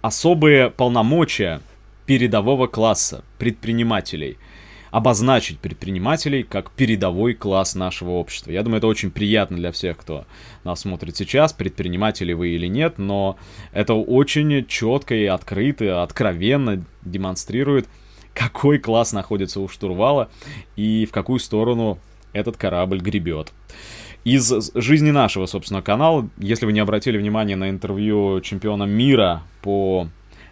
[0.01, 1.61] особые полномочия
[2.05, 4.37] передового класса, предпринимателей–
[4.91, 8.51] обозначить предпринимателей как передовой класс нашего общества.
[8.51, 10.25] Я думаю, это очень приятно для всех, кто
[10.63, 13.37] нас смотрит сейчас, предприниматели вы или нет, но
[13.71, 17.87] это очень четко и открыто, откровенно демонстрирует,
[18.33, 20.29] какой класс находится у штурвала
[20.75, 21.97] и в какую сторону
[22.33, 23.53] этот корабль гребет.
[24.23, 30.07] Из жизни нашего, собственно, канала, если вы не обратили внимание на интервью чемпиона мира по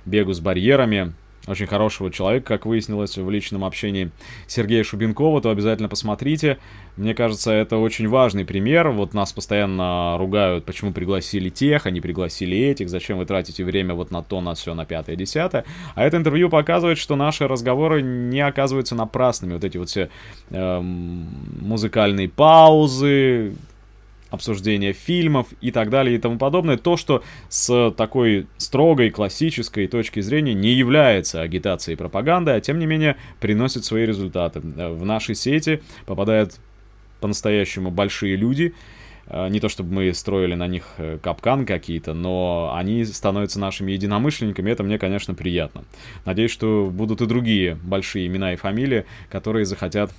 [0.06, 1.14] бегу с барьерами,
[1.50, 4.12] очень хорошего человека, как выяснилось в личном общении
[4.48, 6.58] Сергея Шубенкова, то обязательно посмотрите.
[6.96, 8.90] Мне кажется, это очень важный пример.
[8.90, 13.94] Вот нас постоянно ругают, почему пригласили тех, а не пригласили этих, зачем вы тратите время
[13.94, 15.66] вот на то, на все, на пятое, десятое.
[15.96, 19.54] А это интервью показывает, что наши разговоры не оказываются напрасными.
[19.54, 20.10] Вот эти вот все
[20.50, 23.54] э, музыкальные паузы,
[24.30, 26.78] обсуждения фильмов и так далее и тому подобное.
[26.78, 32.80] То, что с такой строгой классической точки зрения не является агитацией и пропагандой, а тем
[32.80, 34.60] не менее приносит свои результаты.
[34.60, 36.60] В нашей сети попадают
[37.20, 38.74] по-настоящему большие люди,
[39.28, 43.92] э, не то чтобы мы строили на них э, капкан какие-то, но они становятся нашими
[43.92, 45.84] единомышленниками, это мне, конечно, приятно.
[46.26, 50.12] Надеюсь, что будут и другие большие имена и фамилии, которые захотят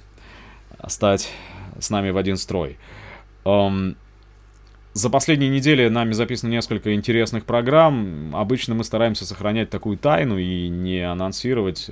[0.86, 1.30] стать
[1.78, 2.76] с нами в один строй.
[3.44, 3.96] Um,
[4.92, 8.34] за последние недели нами записано несколько интересных программ.
[8.34, 11.90] Обычно мы стараемся сохранять такую тайну и не анонсировать,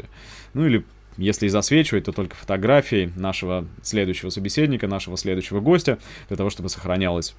[0.52, 0.84] ну или
[1.16, 6.68] если и засвечивать, то только фотографии нашего следующего собеседника, нашего следующего гостя, для того, чтобы
[6.68, 7.34] сохранялось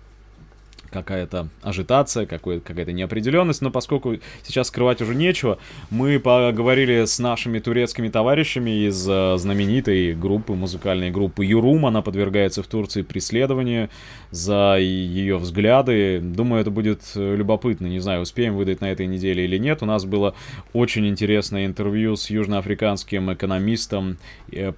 [0.90, 8.10] какая-то ажитация, какая-то неопределенность, но поскольку сейчас скрывать уже нечего, мы поговорили с нашими турецкими
[8.10, 13.90] товарищами из э, знаменитой группы, музыкальной группы Юрум, она подвергается в Турции преследованию
[14.32, 19.46] за ее взгляды, думаю, это будет э, любопытно, не знаю, успеем выдать на этой неделе
[19.46, 20.34] или нет, у нас было
[20.74, 24.18] очень интересное интервью с южноафриканским экономистом,
[24.52, 24.74] э,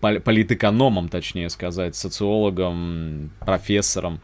[0.00, 4.20] политэкономом, точнее сказать, социологом, профессором,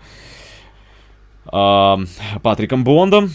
[1.51, 3.31] Патриком Бондом,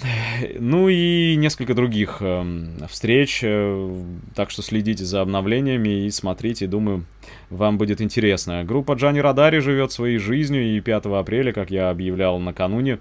[0.58, 7.04] ну и несколько других э, встреч, э, так что следите за обновлениями и смотрите, думаю,
[7.50, 8.64] вам будет интересно.
[8.64, 13.00] Группа Джани Радари живет своей жизнью, и 5 апреля, как я объявлял накануне,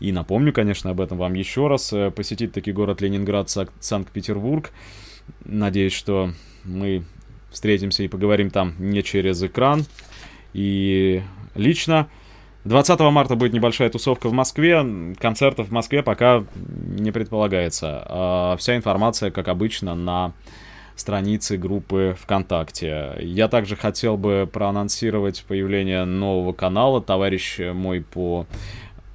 [0.00, 3.48] и напомню, конечно, об этом вам еще раз, э, посетит таки город Ленинград,
[3.78, 4.72] Санкт-Петербург.
[5.44, 6.32] Надеюсь, что
[6.64, 7.04] мы
[7.50, 9.84] встретимся и поговорим там не через экран,
[10.54, 11.22] и
[11.54, 12.08] лично.
[12.66, 14.84] 20 марта будет небольшая тусовка в Москве.
[15.20, 18.02] Концертов в Москве пока не предполагается.
[18.06, 20.32] А вся информация, как обычно, на
[20.96, 23.16] странице группы ВКонтакте.
[23.20, 27.00] Я также хотел бы проанонсировать появление нового канала.
[27.00, 28.46] Товарищ мой по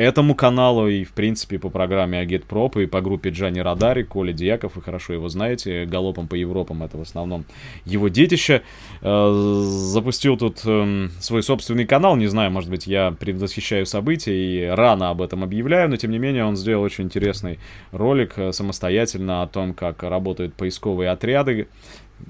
[0.02, 4.76] этому каналу и, в принципе, по программе Агитпроп и по группе Джани Радари, Коля Дьяков,
[4.76, 7.46] вы хорошо его знаете, галопом по Европам, это в основном
[7.86, 8.64] его детище.
[9.02, 14.66] Э, запустил тут эм, свой собственный канал, не знаю, может быть, я предвосхищаю события и
[14.66, 17.60] рано об этом объявляю, но, тем не менее, он сделал очень интересный
[17.92, 21.68] ролик э, самостоятельно о том, как работают поисковые отряды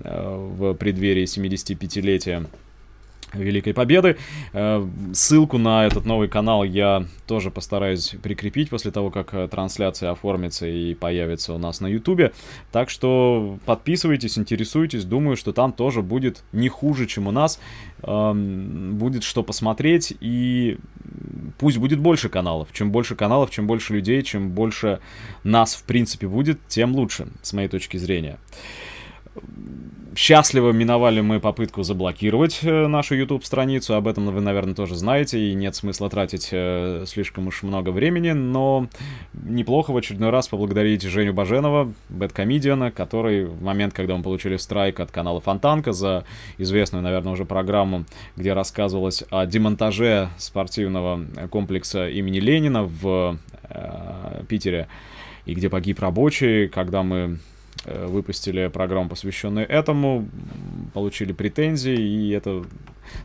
[0.03, 2.47] э, в преддверии 75-летия
[3.33, 4.17] Великой Победы.
[4.53, 10.11] Э, ссылку на этот новый канал я тоже постараюсь прикрепить после того, как э, трансляция
[10.11, 12.31] оформится и появится у нас на Ютубе.
[12.71, 15.05] Так что подписывайтесь, интересуйтесь.
[15.05, 17.59] Думаю, что там тоже будет не хуже, чем у нас.
[18.03, 20.77] Эм, будет что посмотреть и
[21.57, 22.69] пусть будет больше каналов.
[22.73, 24.99] Чем больше каналов, чем больше людей, чем больше
[25.43, 28.37] нас в принципе будет, тем лучше, с моей точки зрения.
[30.13, 35.53] Счастливо миновали мы попытку заблокировать э, нашу YouTube-страницу, об этом вы, наверное, тоже знаете, и
[35.53, 38.89] нет смысла тратить э, слишком уж много времени, но
[39.33, 44.99] неплохо в очередной раз поблагодарить Женю Баженова, Бэткомедиана, который в момент, когда мы получили страйк
[44.99, 46.25] от канала Фонтанка за
[46.57, 48.03] известную, наверное, уже программу,
[48.35, 53.37] где рассказывалось о демонтаже спортивного комплекса имени Ленина в
[53.69, 54.89] э, Питере,
[55.45, 57.39] и где погиб рабочий, когда мы
[57.85, 60.27] выпустили программу, посвященную этому,
[60.93, 62.63] получили претензии, и это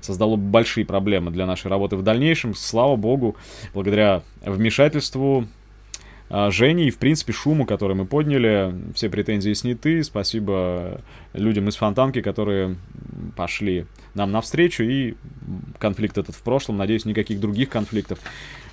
[0.00, 2.54] создало большие проблемы для нашей работы в дальнейшем.
[2.54, 3.36] Слава богу,
[3.74, 5.46] благодаря вмешательству
[6.28, 10.02] а, Жени и, в принципе, шуму, который мы подняли, все претензии сняты.
[10.02, 11.00] Спасибо
[11.32, 12.76] людям из Фонтанки, которые
[13.36, 15.14] пошли нам навстречу, и
[15.78, 16.78] конфликт этот в прошлом.
[16.78, 18.18] Надеюсь, никаких других конфликтов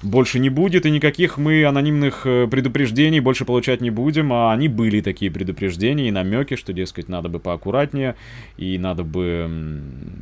[0.03, 4.67] больше не будет, и никаких мы анонимных э, предупреждений больше получать не будем, а они
[4.67, 8.15] были такие предупреждения и намеки, что, дескать, надо бы поаккуратнее,
[8.57, 9.47] и надо бы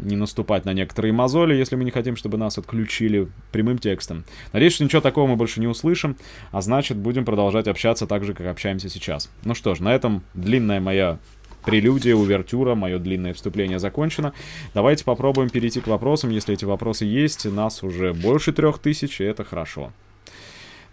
[0.03, 4.23] не наступать на некоторые мозоли, если мы не хотим, чтобы нас отключили прямым текстом.
[4.53, 6.15] Надеюсь, что ничего такого мы больше не услышим,
[6.51, 9.29] а значит, будем продолжать общаться так же, как общаемся сейчас.
[9.43, 11.17] Ну что ж, на этом длинная моя
[11.64, 14.34] прелюдия, увертюра, мое длинное вступление закончено.
[14.74, 16.30] Давайте попробуем перейти к вопросам.
[16.30, 19.91] Если эти вопросы есть, нас уже больше трех тысяч, и это хорошо.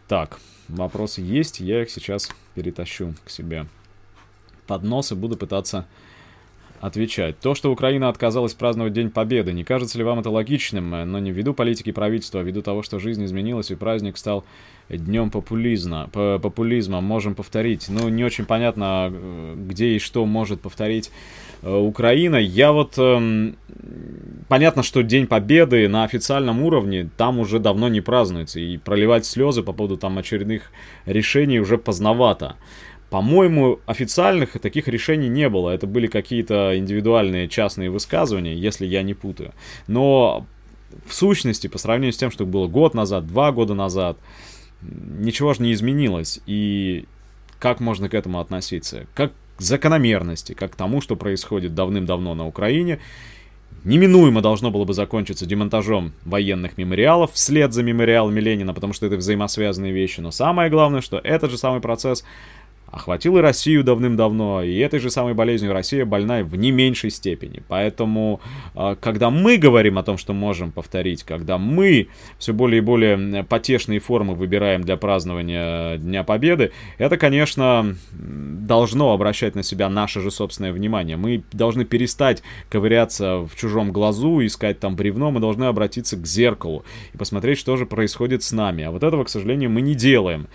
[0.06, 3.66] Так, вопросы есть, я их сейчас перетащу к себе
[4.66, 5.86] под нос и буду пытаться
[6.80, 7.38] отвечать.
[7.40, 11.32] То, что Украина отказалась праздновать День Победы, не кажется ли вам это логичным, но не
[11.32, 14.44] ввиду политики правительства, а ввиду того, что жизнь изменилась и праздник стал
[14.88, 17.86] днем популизма, популизма, можем повторить.
[17.88, 19.12] Ну, не очень понятно,
[19.56, 21.10] где и что может повторить
[21.62, 22.36] э, Украина.
[22.36, 22.94] Я вот...
[22.98, 23.56] Эм,
[24.48, 29.62] понятно, что День Победы на официальном уровне там уже давно не празднуется, и проливать слезы
[29.62, 30.70] по поводу там очередных
[31.06, 32.56] решений уже поздновато.
[33.10, 35.70] По-моему, официальных таких решений не было.
[35.70, 39.52] Это были какие-то индивидуальные частные высказывания, если я не путаю.
[39.86, 40.46] Но
[41.06, 44.18] в сущности, по сравнению с тем, что было год назад, два года назад,
[44.82, 46.40] ничего же не изменилось.
[46.46, 47.06] И
[47.58, 49.06] как можно к этому относиться?
[49.14, 53.00] Как к закономерности, как к тому, что происходит давным-давно на Украине.
[53.84, 59.16] Неминуемо должно было бы закончиться демонтажом военных мемориалов вслед за мемориалами Ленина, потому что это
[59.16, 60.20] взаимосвязанные вещи.
[60.20, 62.24] Но самое главное, что этот же самый процесс
[62.90, 67.62] охватил и Россию давным-давно, и этой же самой болезнью Россия больна в не меньшей степени.
[67.68, 68.40] Поэтому,
[68.74, 72.08] а, когда мы говорим о том, что можем повторить, когда мы
[72.38, 79.54] все более и более потешные формы выбираем для празднования Дня Победы, это, конечно, должно обращать
[79.54, 81.16] на себя наше же собственное внимание.
[81.16, 86.84] Мы должны перестать ковыряться в чужом глазу, искать там бревно, мы должны обратиться к зеркалу
[87.12, 88.84] и посмотреть, что же происходит с нами.
[88.84, 90.48] А вот этого, к сожалению, мы не делаем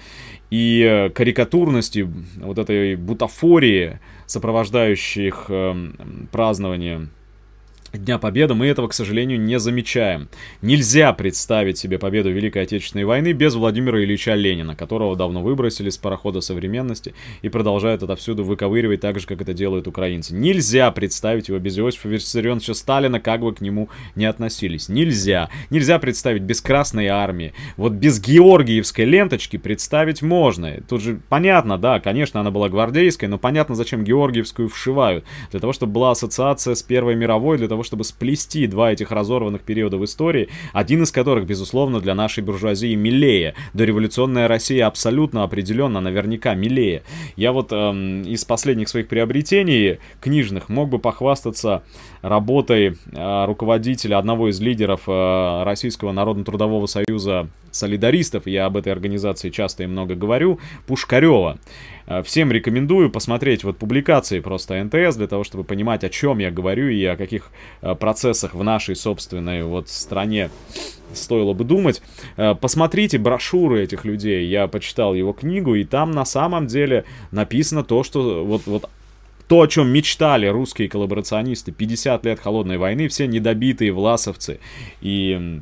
[0.54, 5.92] и э, карикатурности, вот этой бутафории, сопровождающих э,
[6.32, 7.08] празднование
[7.94, 10.28] Дня Победы, мы этого, к сожалению, не замечаем.
[10.64, 16.00] Нельзя представить себе победу Великой Отечественной войны без Владимира Ильича Ленина, которого давно выбросили с
[16.00, 17.14] парохода современности
[17.44, 20.34] и продолжают отовсюду выковыривать так же, как это делают украинцы.
[20.34, 24.90] Нельзя представить его без Иосифа Виссарионовича Сталина, как бы к нему не относились.
[24.90, 25.52] Нельзя.
[25.70, 27.54] Нельзя представить без Красной Армии.
[27.78, 30.82] Вот без Георгиевской ленточки представить можно.
[30.90, 35.26] Тут же понятно, да, конечно, она была гвардейской, но понятно, зачем Георгиевскую вшивают.
[35.52, 39.62] Для того, чтобы была ассоциация с Первой мировой, для того, чтобы сплести два этих разорванных
[39.62, 43.56] периода в истории, один из которых, безусловно, для нашей буржуазии милее.
[43.74, 47.04] Дореволюционная Россия абсолютно определенно, наверняка милее.
[47.36, 51.84] Я вот эм, из последних своих приобретений книжных мог бы похвастаться
[52.22, 59.50] работой э, руководителя, одного из лидеров э, Российского Народно-Трудового Союза солидаристов, я об этой организации
[59.50, 61.60] часто и много говорю, Пушкарева.
[62.06, 66.52] Э, всем рекомендую посмотреть вот публикации просто НТС для того, чтобы понимать, о чем я
[66.52, 67.52] говорю и о каких
[67.82, 70.50] э, процессах в нашей собственной вот стране
[71.14, 72.02] стоило бы думать.
[72.38, 74.48] Э, посмотрите брошюры этих людей.
[74.48, 78.90] Я почитал его книгу, и там на самом деле написано то, что вот, вот
[79.48, 84.60] то, о чем мечтали русские коллаборационисты 50 лет холодной войны, все недобитые власовцы
[85.02, 85.62] и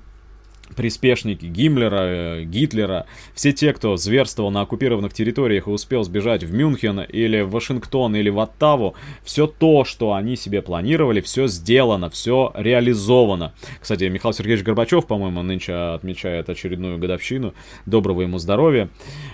[0.76, 6.54] приспешники Гиммлера, э, Гитлера, все те, кто зверствовал на оккупированных территориях и успел сбежать в
[6.54, 12.10] Мюнхен или в Вашингтон или в Оттаву, все то, что они себе планировали, все сделано,
[12.10, 13.54] все реализовано.
[13.80, 17.54] Кстати, Михаил Сергеевич Горбачев, по-моему, нынче отмечает очередную годовщину.
[17.86, 18.90] Доброго ему здоровья.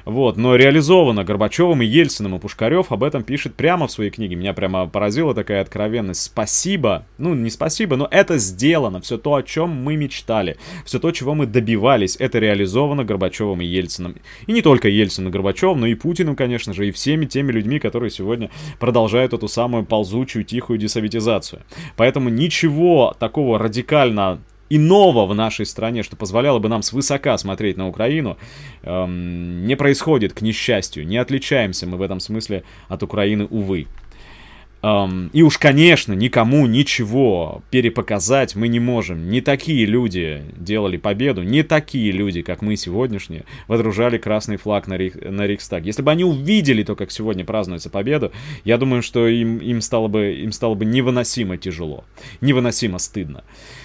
[0.06, 4.36] Вот, но реализовано Горбачевым и Ельциным, и Пушкарев об этом пишет прямо в своей книге.
[4.36, 6.22] Меня прямо поразила такая откровенность.
[6.22, 9.02] Спасибо, ну не спасибо, но это сделано.
[9.02, 10.58] Все то, о чем мы мечтали.
[10.86, 14.16] Все то, чего мы добивались, это реализовано Горбачевым и Ельциным.
[14.46, 17.80] И не только Ельциным и Горбачевым, но и Путиным, конечно же, и всеми теми людьми,
[17.80, 18.50] которые сегодня
[18.80, 21.62] продолжают эту самую ползучую, тихую десоветизацию.
[21.96, 27.88] Поэтому ничего такого радикально иного в нашей стране, что позволяло бы нам свысока смотреть на
[27.88, 28.38] Украину,
[28.84, 31.08] эм, не происходит, к несчастью.
[31.08, 33.88] Не отличаемся мы в этом смысле от Украины, увы.
[34.88, 39.30] Um, и уж, конечно, никому ничего перепоказать мы не можем.
[39.30, 44.94] Не такие люди делали победу, не такие люди, как мы сегодняшние, водружали красный флаг на,
[44.94, 45.86] Рих, на Рейхстаг.
[45.86, 48.32] Если бы они увидели то, как сегодня празднуется победу,
[48.64, 52.06] я думаю, что им, им, стало бы, им стало бы невыносимо тяжело,
[52.40, 53.44] невыносимо стыдно.
[53.44, 53.77] А,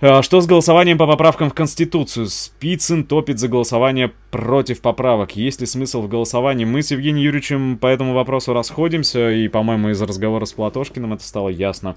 [0.00, 2.26] что с голосованием по поправкам в Конституцию?
[2.26, 5.36] Спицын топит за голосование против поправок.
[5.36, 6.66] Есть ли смысл в голосовании?
[6.66, 11.22] Мы с Евгением Юрьевичем по этому вопросу расходимся, и, по-моему, из разговора с Платошкиным это
[11.22, 11.96] стало ясно.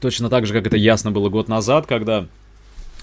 [0.00, 2.26] Точно так же, как это ясно было год назад, когда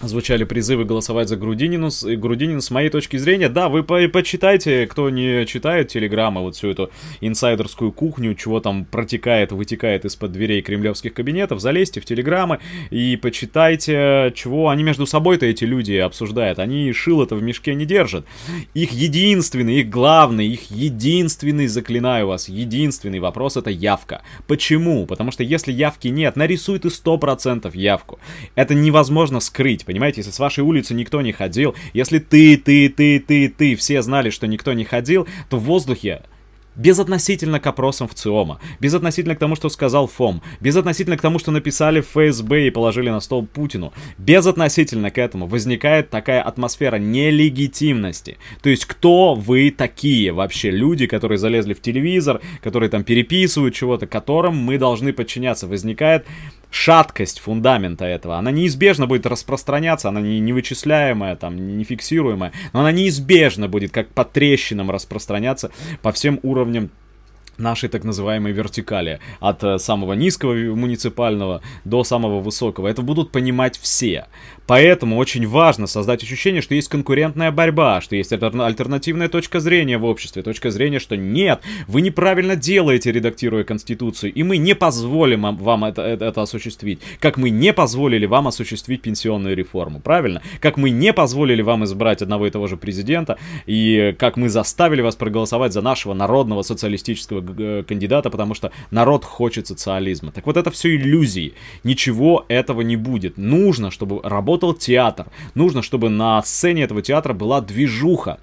[0.01, 1.89] звучали призывы голосовать за Грудинину.
[2.17, 6.69] Грудинин, с моей точки зрения, да, вы по почитайте, кто не читает телеграммы, вот всю
[6.69, 6.91] эту
[7.21, 14.33] инсайдерскую кухню, чего там протекает, вытекает из-под дверей кремлевских кабинетов, залезьте в телеграммы и почитайте,
[14.35, 16.59] чего они между собой-то эти люди обсуждают.
[16.59, 18.25] Они шило-то в мешке не держат.
[18.73, 24.21] Их единственный, их главный, их единственный, заклинаю вас, единственный вопрос это явка.
[24.47, 25.05] Почему?
[25.05, 28.19] Потому что если явки нет, нарисуй ты 100% явку.
[28.55, 30.21] Это невозможно скрыть понимаете?
[30.21, 34.29] Если с вашей улицы никто не ходил, если ты, ты, ты, ты, ты, все знали,
[34.29, 36.21] что никто не ходил, то в воздухе
[36.75, 41.51] Безотносительно к опросам в ЦИОМа, безотносительно к тому, что сказал ФОМ, безотносительно к тому, что
[41.51, 48.37] написали в ФСБ и положили на стол Путину, безотносительно к этому возникает такая атмосфера нелегитимности.
[48.61, 54.05] То есть, кто вы такие вообще люди, которые залезли в телевизор, которые там переписывают чего-то,
[54.05, 55.67] которым мы должны подчиняться.
[55.67, 56.25] Возникает
[56.69, 58.37] шаткость фундамента этого.
[58.37, 64.09] Она неизбежно будет распространяться, она не, невычисляемая, там, не фиксируемая, но она неизбежно будет как
[64.09, 66.89] по трещинам распространяться по всем уровням
[67.57, 72.87] нашей так называемой вертикали, от э, самого низкого муниципального до самого высокого.
[72.87, 74.27] Это будут понимать все.
[74.67, 80.05] Поэтому очень важно создать ощущение, что есть конкурентная борьба, что есть альтернативная точка зрения в
[80.05, 85.85] обществе, точка зрения, что нет, вы неправильно делаете, редактируя Конституцию, и мы не позволим вам
[85.85, 90.41] это, это, это осуществить, как мы не позволили вам осуществить пенсионную реформу, правильно?
[90.59, 93.37] Как мы не позволили вам избрать одного и того же президента,
[93.67, 99.25] и как мы заставили вас проголосовать за нашего народного социалистического э, кандидата, потому что народ
[99.25, 100.31] хочет социализма.
[100.31, 101.53] Так вот это все иллюзии,
[101.83, 103.37] ничего этого не будет.
[103.37, 105.27] Нужно, чтобы работать работал театр.
[105.53, 108.39] Нужно, чтобы на сцене этого театра была движуха.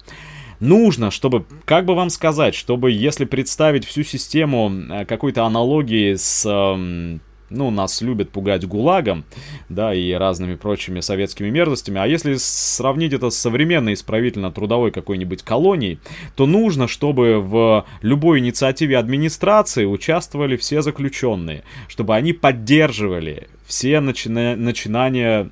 [0.59, 6.45] Нужно, чтобы, как бы вам сказать, чтобы если представить всю систему э, какой-то аналогии с
[6.45, 9.25] эм, ну, нас любят пугать ГУЛАГом,
[9.69, 11.99] да, и разными прочими советскими мерзостями.
[11.99, 15.99] А если сравнить это с современной исправительно-трудовой какой-нибудь колонией,
[16.35, 24.55] то нужно, чтобы в любой инициативе администрации участвовали все заключенные, чтобы они поддерживали все начина
[24.55, 25.49] начинания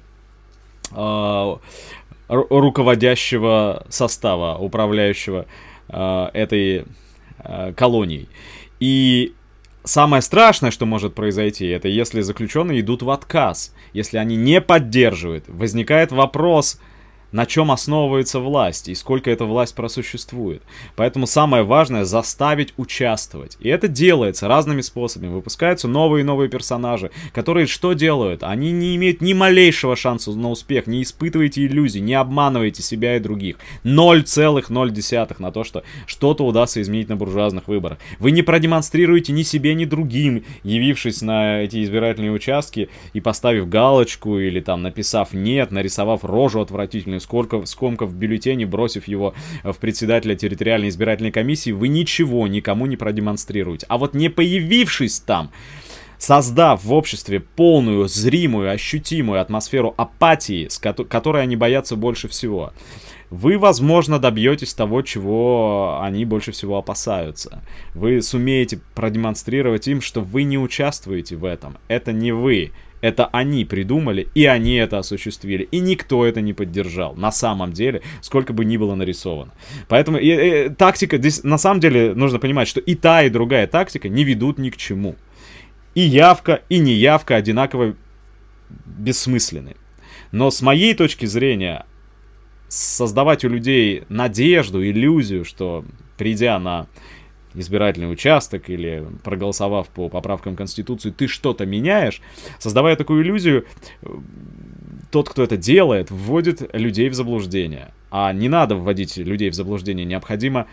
[2.32, 5.46] руководящего состава, управляющего
[5.89, 6.86] э, этой
[7.39, 8.30] э, колонией.
[8.80, 9.34] И
[9.84, 15.46] самое страшное, что может произойти, это если заключенные идут в отказ, если они не поддерживают.
[15.50, 16.80] Возникает вопрос,
[17.32, 20.61] на чем основывается власть и сколько эта власть просуществует.
[20.95, 23.57] Поэтому самое важное заставить участвовать.
[23.59, 25.29] И это делается разными способами.
[25.29, 28.43] Выпускаются новые и новые персонажи, которые что делают?
[28.43, 30.88] Они не имеют ни малейшего шанса на успех.
[30.88, 33.57] Не испытывайте иллюзий, не обманывайте себя и других.
[33.84, 37.99] 0,0 на то, что что-то удастся изменить на буржуазных выборах.
[38.19, 44.38] Вы не продемонстрируете ни себе, ни другим, явившись на эти избирательные участки и поставив галочку
[44.38, 50.36] или там написав «нет», нарисовав рожу отвратительную сколько, скомков в бюллетене, бросив его в председателя
[50.36, 53.86] территориальной избирательной комиссии, вы ничего никому не продемонстрируете.
[53.89, 55.51] А вот не появившись там,
[56.17, 62.74] создав в обществе полную, зримую, ощутимую атмосферу апатии, с ко- которой они боятся больше всего,
[63.32, 67.63] вы, возможно, добьетесь того, чего они больше всего опасаются.
[67.95, 71.78] Вы сумеете продемонстрировать им, что вы не участвуете в этом.
[71.88, 72.72] Это не вы.
[73.02, 75.68] Это они придумали, и они это осуществили.
[75.72, 77.16] И никто это не поддержал.
[77.16, 79.52] На самом деле, сколько бы ни было нарисовано.
[79.88, 80.28] Поэтому и,
[80.66, 84.24] и, тактика, здесь на самом деле нужно понимать, что и та, и другая тактика не
[84.24, 85.16] ведут ни к чему.
[85.95, 87.95] И явка, и неявка одинаково
[88.86, 89.76] бессмысленны.
[90.32, 91.86] Но с моей точки зрения,
[92.68, 95.84] создавать у людей надежду, иллюзию, что
[96.18, 96.88] придя на
[97.54, 102.22] избирательный участок или проголосовав по поправкам Конституции, ты что-то меняешь,
[102.60, 103.66] создавая такую иллюзию,
[105.12, 107.93] тот, кто это делает, вводит людей в заблуждение.
[108.10, 110.68] А не надо вводить людей в заблуждение, необходимо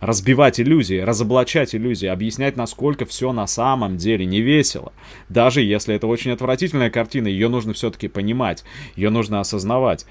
[0.00, 4.92] разбивать иллюзии, разоблачать иллюзии, объяснять, насколько все на самом деле не весело.
[5.28, 8.64] Даже если это очень отвратительная картина, ее нужно все-таки понимать,
[8.96, 10.04] ее нужно осознавать.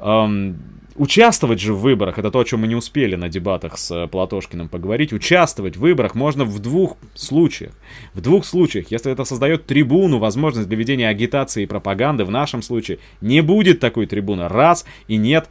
[0.00, 3.90] Эм, Участвовать же в выборах, это то, о чем мы не успели на дебатах с
[3.90, 7.72] э, Платошкиным поговорить, участвовать в выборах можно в двух случаях.
[8.12, 12.60] В двух случаях, если это создает трибуну, возможность для ведения агитации и пропаганды, в нашем
[12.60, 15.48] случае не будет такой трибуны, раз, и нет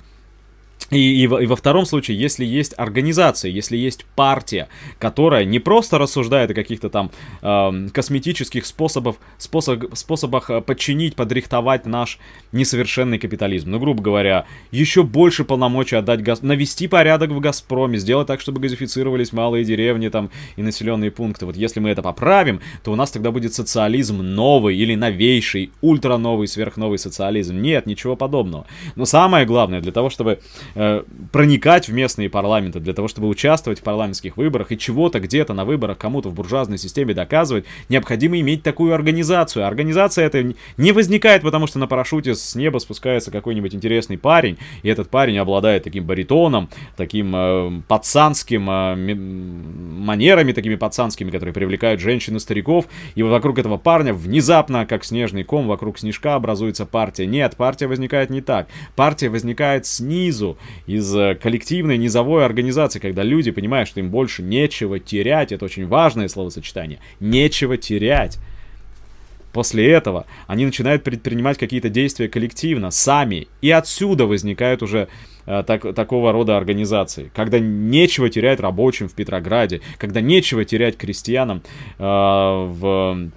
[0.92, 4.68] И, и, и во втором случае, если есть организация, если есть партия,
[4.98, 7.12] которая не просто рассуждает о каких-то там
[7.42, 12.20] э, косметических способах, способ, способах э, подчинить, подрихтовать наш
[12.52, 16.42] несовершенный капитализм, ну, грубо говоря, еще больше полномочий отдать, газ...
[16.42, 21.46] навести порядок в Газпроме, сделать так, чтобы газифицировались малые деревни там и населенные пункты.
[21.46, 26.48] Вот если мы это поправим, то у нас тогда будет социализм новый или новейший, ультра-новый,
[26.48, 27.62] сверхновый социализм.
[27.62, 28.66] Нет, ничего подобного.
[28.96, 30.40] Но самое главное, для того, чтобы
[30.82, 31.03] Э,
[31.34, 35.65] проникать в местные парламенты, для того, чтобы участвовать в парламентских выборах и чего-то где-то на
[35.65, 39.67] выборах кому-то в буржуазной системе доказывать, необходимо иметь такую организацию.
[39.67, 44.88] Организация эта не возникает, потому что на парашюте с неба спускается какой-нибудь интересный парень, и
[44.88, 52.38] этот парень обладает таким баритоном, таким э, пацанским э, манерами, такими пацанскими, которые привлекают женщин
[52.38, 57.25] и стариков, и вокруг этого парня внезапно, как снежный ком, вокруг снежка образуется партия.
[57.25, 58.69] Нет, партия возникает не так.
[58.95, 60.57] Партия возникает снизу,
[60.88, 65.51] из э, коллективной низовой организации, когда люди понимают, что им больше нечего терять.
[65.51, 66.99] Это очень важное словосочетание.
[67.20, 68.39] Нечего терять.
[69.51, 73.47] После этого они начинают предпринимать какие-то действия коллективно, сами.
[73.61, 75.07] И отсюда возникают уже
[75.45, 77.32] э, так, такого рода организации.
[77.34, 81.63] Когда нечего терять рабочим в Петрограде, когда нечего терять крестьянам
[81.97, 83.32] э, в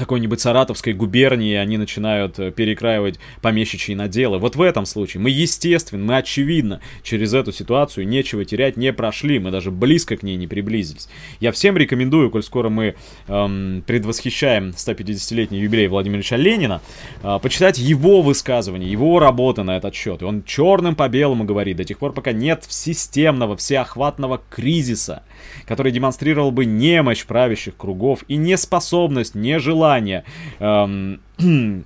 [0.00, 4.38] какой-нибудь Саратовской губернии они начинают э, перекраивать помещичьи наделы.
[4.38, 9.38] Вот в этом случае мы, естественно, мы очевидно через эту ситуацию нечего терять не прошли,
[9.38, 11.08] мы даже близко к ней не приблизились.
[11.38, 12.94] Я всем рекомендую, коль скоро мы
[13.28, 16.80] эм, предвосхищаем 150-летний юбилей Владимира Ильича Ленина,
[17.22, 20.22] э, почитать его высказывания, его работы на этот счет.
[20.22, 25.22] И он черным по белому говорит, до тех пор, пока нет системного, всеохватного кризиса,
[25.66, 31.20] который демонстрировал бы немощь правящих кругов и неспособность, нежелание эм,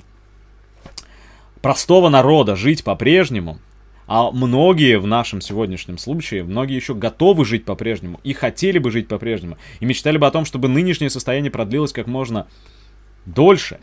[1.60, 3.58] простого народа жить по-прежнему,
[4.06, 9.08] а многие в нашем сегодняшнем случае, многие еще готовы жить по-прежнему и хотели бы жить
[9.08, 12.46] по-прежнему, и мечтали бы о том, чтобы нынешнее состояние продлилось как можно
[13.24, 13.78] дольше.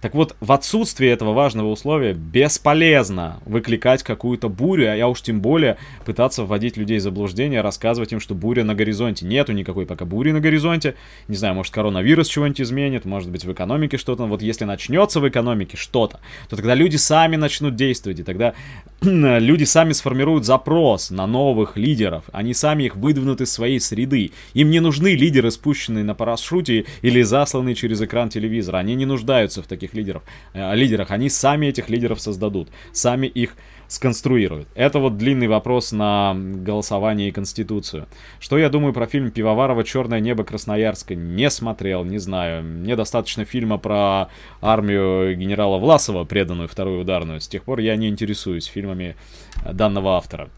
[0.00, 5.40] Так вот, в отсутствие этого важного условия бесполезно выкликать какую-то бурю, а я уж тем
[5.40, 9.26] более пытаться вводить людей в заблуждение, рассказывать им, что буря на горизонте.
[9.26, 10.94] Нету никакой пока бури на горизонте.
[11.28, 14.24] Не знаю, может коронавирус чего-нибудь изменит, может быть в экономике что-то.
[14.24, 18.54] Вот если начнется в экономике что-то, то тогда люди сами начнут действовать, и тогда
[19.02, 22.24] люди сами сформируют запрос на новых лидеров.
[22.32, 24.32] Они сами их выдвинут из своей среды.
[24.54, 28.78] Им не нужны лидеры, спущенные на парашюте или засланные через экран телевизора.
[28.78, 30.22] Они не нуждаются в таких таких лидеров,
[30.54, 33.56] э, лидерах, они сами этих лидеров создадут, сами их
[33.88, 34.66] сконструируют.
[34.74, 38.06] Это вот длинный вопрос на голосование и Конституцию.
[38.40, 41.14] Что я думаю про фильм Пивоварова «Черное небо Красноярска»?
[41.14, 42.64] Не смотрел, не знаю.
[42.64, 44.28] Мне достаточно фильма про
[44.60, 47.40] армию генерала Власова, преданную вторую ударную.
[47.40, 49.14] С тех пор я не интересуюсь фильмами
[49.72, 50.48] данного автора.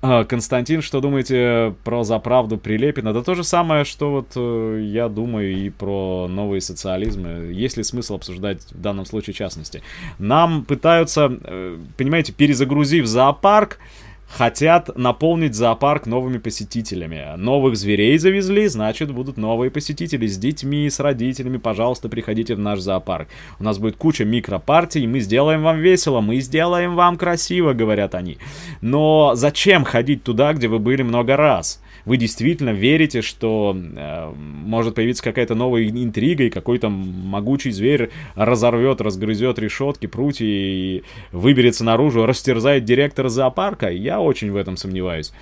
[0.00, 3.12] А, Константин, что думаете про заправду Прилепина?
[3.12, 7.50] Да то же самое, что вот э, я думаю и про новые социализмы.
[7.52, 9.82] Есть ли смысл обсуждать в данном случае частности?
[10.20, 13.80] Нам пытаются, э, понимаете, перезагрузив зоопарк,
[14.28, 17.36] хотят наполнить зоопарк новыми посетителями.
[17.36, 21.56] Новых зверей завезли, значит, будут новые посетители с детьми, с родителями.
[21.56, 23.28] Пожалуйста, приходите в наш зоопарк.
[23.58, 28.38] У нас будет куча микропартий, мы сделаем вам весело, мы сделаем вам красиво, говорят они.
[28.80, 31.82] Но зачем ходить туда, где вы были много раз?
[32.08, 39.02] Вы действительно верите, что э, может появиться какая-то новая интрига, и какой-то могучий зверь разорвет,
[39.02, 41.02] разгрызет решетки, прутья и
[41.32, 43.90] выберется наружу, растерзает директора зоопарка?
[43.90, 45.32] Я очень в этом сомневаюсь.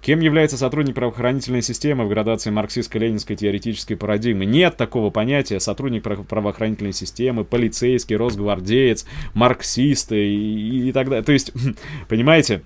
[0.00, 4.44] Кем является сотрудник правоохранительной системы в градации марксистско-ленинской теоретической парадигмы?
[4.44, 11.24] Нет такого понятия сотрудник правоохранительной системы, полицейский, росгвардеец, марксист и, и так далее.
[11.24, 11.52] То есть,
[12.08, 12.62] понимаете,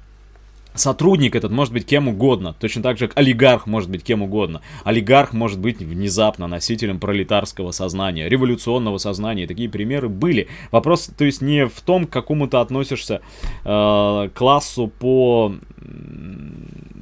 [0.74, 4.62] Сотрудник этот может быть кем угодно, точно так же, как олигарх может быть кем угодно.
[4.84, 9.46] Олигарх может быть внезапно носителем пролетарского сознания, революционного сознания.
[9.46, 10.48] Такие примеры были.
[10.70, 13.20] Вопрос, то есть, не в том, к какому ты относишься
[13.64, 15.54] э, классу по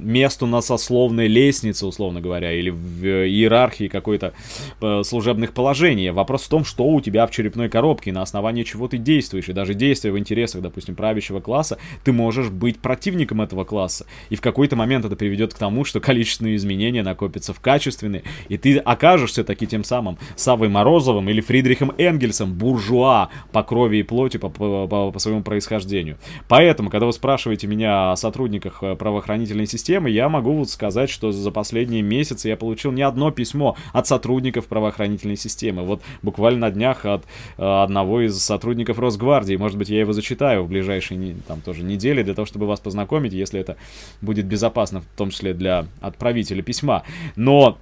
[0.01, 4.33] месту на сословной лестнице, условно говоря, или в иерархии какой-то
[4.81, 6.11] э, служебных положений.
[6.11, 9.49] Вопрос в том, что у тебя в черепной коробке, на основании чего ты действуешь.
[9.49, 14.05] И даже действуя в интересах, допустим, правящего класса, ты можешь быть противником этого класса.
[14.29, 18.57] И в какой-то момент это приведет к тому, что количественные изменения накопятся в качественные, и
[18.57, 24.37] ты окажешься таки тем самым Савой Морозовым или Фридрихом Энгельсом, буржуа по крови и плоти,
[24.37, 26.17] по, по, по своему происхождению.
[26.47, 31.31] Поэтому, когда вы спрашиваете меня о сотрудниках э, правоохранительной системы, я могу вот сказать, что
[31.31, 35.83] за последние месяцы я получил не одно письмо от сотрудников правоохранительной системы.
[35.83, 37.23] Вот буквально на днях от
[37.57, 39.55] э, одного из сотрудников Росгвардии.
[39.55, 43.33] Может быть, я его зачитаю в ближайшие там тоже недели для того, чтобы вас познакомить,
[43.33, 43.77] если это
[44.21, 47.03] будет безопасно, в том числе для отправителя письма.
[47.35, 47.77] Но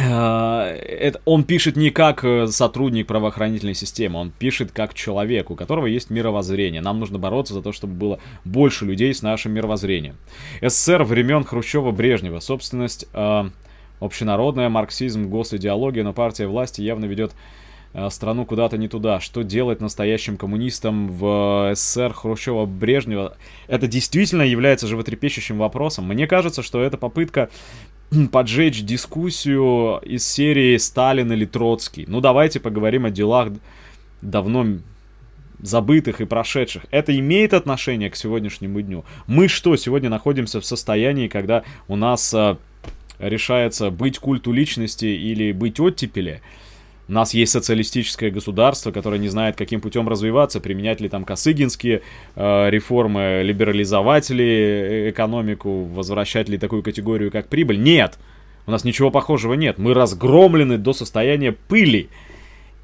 [0.00, 5.86] это, он пишет не как э, сотрудник правоохранительной системы, он пишет как человек, у которого
[5.86, 6.80] есть мировоззрение.
[6.80, 10.16] Нам нужно бороться за то, чтобы было больше людей с нашим мировоззрением.
[10.62, 12.40] СССР времен Хрущева-Брежнева.
[12.40, 13.50] Собственность э,
[14.00, 17.32] общенародная, марксизм, госидеология, но партия власти явно ведет
[17.92, 19.20] э, страну куда-то не туда.
[19.20, 23.34] Что делать настоящим коммунистам в СССР Хрущева-Брежнева?
[23.68, 26.06] Это действительно является животрепещущим вопросом.
[26.06, 27.50] Мне кажется, что это попытка
[28.32, 32.04] поджечь дискуссию из серии Сталин или Троцкий.
[32.06, 33.52] Ну, давайте поговорим о делах
[34.22, 34.66] давно
[35.60, 36.86] забытых и прошедших.
[36.90, 39.04] Это имеет отношение к сегодняшнему дню.
[39.26, 42.56] Мы что, сегодня находимся в состоянии, когда у нас э,
[43.18, 46.40] решается быть культу личности или быть оттепели?
[47.10, 52.02] У нас есть социалистическое государство, которое не знает, каким путем развиваться, применять ли там косыгинские
[52.36, 57.82] э, реформы, либерализовать ли э, экономику, возвращать ли такую категорию, как прибыль.
[57.82, 58.16] Нет!
[58.64, 59.76] У нас ничего похожего нет.
[59.76, 62.10] Мы разгромлены до состояния пыли.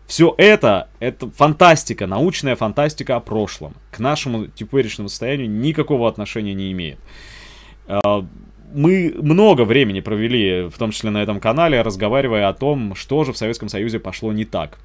[0.08, 3.74] Все это, это фантастика, научная фантастика о прошлом.
[3.92, 6.98] К нашему теперешнему состоянию никакого отношения не имеет.
[8.74, 13.32] Мы много времени провели, в том числе на этом канале, разговаривая о том, что же
[13.32, 14.78] в Советском Союзе пошло не так.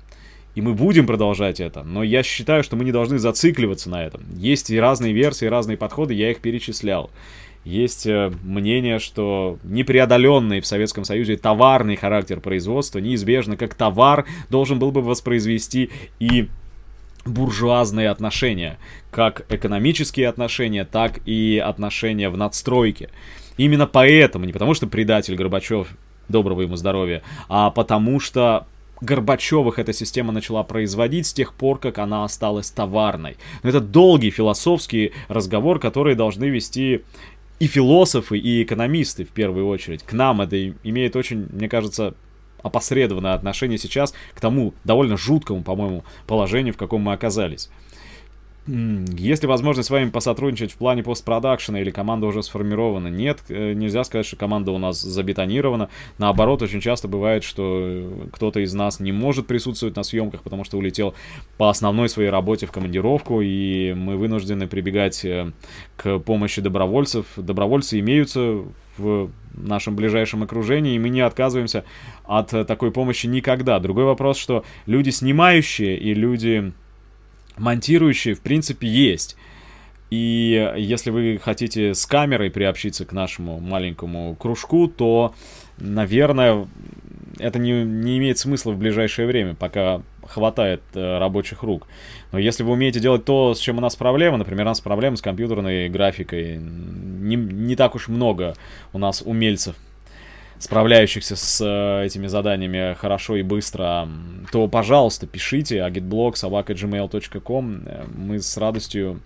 [0.53, 4.23] И мы будем продолжать это, но я считаю, что мы не должны зацикливаться на этом.
[4.35, 7.09] Есть и разные версии, разные подходы, я их перечислял.
[7.63, 14.79] Есть э, мнение, что непреодоленный в Советском Союзе товарный характер производства неизбежно как товар должен
[14.79, 16.49] был бы воспроизвести и
[17.23, 18.79] буржуазные отношения,
[19.11, 23.09] как экономические отношения, так и отношения в надстройке.
[23.57, 25.87] Именно поэтому, не потому что предатель Горбачев,
[26.29, 28.65] доброго ему здоровья, а потому что
[29.01, 33.37] Горбачевых эта система начала производить с тех пор, как она осталась товарной.
[33.63, 37.01] Но это долгий философский разговор, который должны вести
[37.59, 40.03] и философы, и экономисты в первую очередь.
[40.03, 42.13] К нам это имеет очень, мне кажется,
[42.61, 47.69] опосредованное отношение сейчас к тому довольно жуткому, по-моему, положению, в каком мы оказались.
[48.67, 53.07] Есть ли возможность с вами посотрудничать в плане постпродакшена или команда уже сформирована?
[53.07, 55.89] Нет, э, нельзя сказать, что команда у нас забетонирована.
[56.19, 60.63] Наоборот, очень часто бывает, что э, кто-то из нас не может присутствовать на съемках, потому
[60.63, 61.15] что улетел
[61.57, 65.51] по основной своей работе в командировку, и мы вынуждены прибегать э,
[65.97, 67.25] к помощи добровольцев.
[67.37, 68.59] Добровольцы имеются
[68.99, 71.83] в нашем ближайшем окружении, и мы не отказываемся
[72.25, 73.79] от такой помощи никогда.
[73.79, 76.73] Другой вопрос, что люди снимающие и люди
[77.61, 79.37] монтирующие, в принципе, есть.
[80.09, 85.33] И если вы хотите с камерой приобщиться к нашему маленькому кружку, то,
[85.77, 86.67] наверное,
[87.39, 91.87] это не, не имеет смысла в ближайшее время, пока хватает э, рабочих рук.
[92.31, 95.15] Но если вы умеете делать то, с чем у нас проблема, например, у нас проблемы
[95.15, 98.55] с компьютерной графикой, не, не так уж много
[98.91, 99.75] у нас умельцев
[100.61, 104.07] справляющихся с э, этими заданиями хорошо и быстро,
[104.51, 107.83] то, пожалуйста, пишите agitblog собака.gmail.com.
[107.85, 109.21] Э, мы с радостью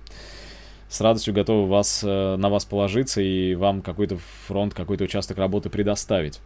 [0.87, 4.17] с радостью готовы вас, э, на вас положиться и вам какой-то
[4.47, 6.39] фронт, какой-то участок работы предоставить.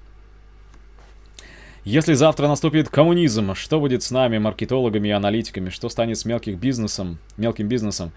[1.84, 5.70] Если завтра наступит коммунизм, что будет с нами, маркетологами и аналитиками?
[5.70, 7.20] Что станет с мелким бизнесом?
[7.38, 8.12] Мелким бизнесом?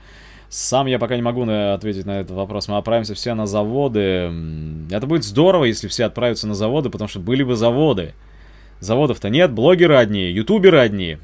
[0.53, 2.69] Сам я пока не могу на, ответить на этот вопрос.
[2.69, 4.31] Мы отправимся все на заводы.
[4.91, 8.13] Это будет здорово, если все отправятся на заводы, потому что были бы заводы.
[8.79, 11.17] Заводов-то нет, блогеры одни, ютуберы одни.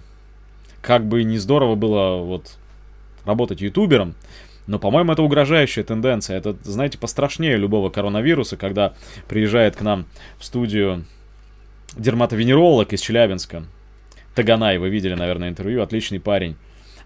[0.80, 2.56] Как бы не здорово было вот
[3.26, 4.14] работать ютубером,
[4.66, 6.38] но, по-моему, это угрожающая тенденция.
[6.38, 8.94] Это, знаете, пострашнее любого коронавируса, когда
[9.28, 10.06] приезжает к нам
[10.38, 11.04] в студию
[11.98, 13.64] дерматовенеролог из Челябинска.
[14.34, 16.56] Таганай, вы видели, наверное, интервью, отличный парень.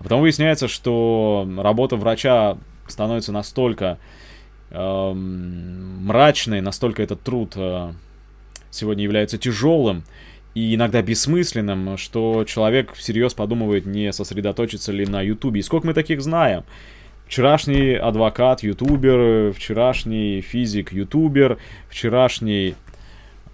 [0.02, 3.98] А потом выясняется, что работа врача становится настолько
[4.70, 7.92] э, мрачной, настолько этот труд э,
[8.72, 10.02] сегодня является тяжелым
[10.56, 15.60] и иногда бессмысленным, что человек всерьез подумывает, не сосредоточиться ли на Ютубе.
[15.60, 16.64] И сколько мы таких знаем?
[17.28, 22.74] Вчерашний адвокат, ютубер, вчерашний физик, ютубер, вчерашний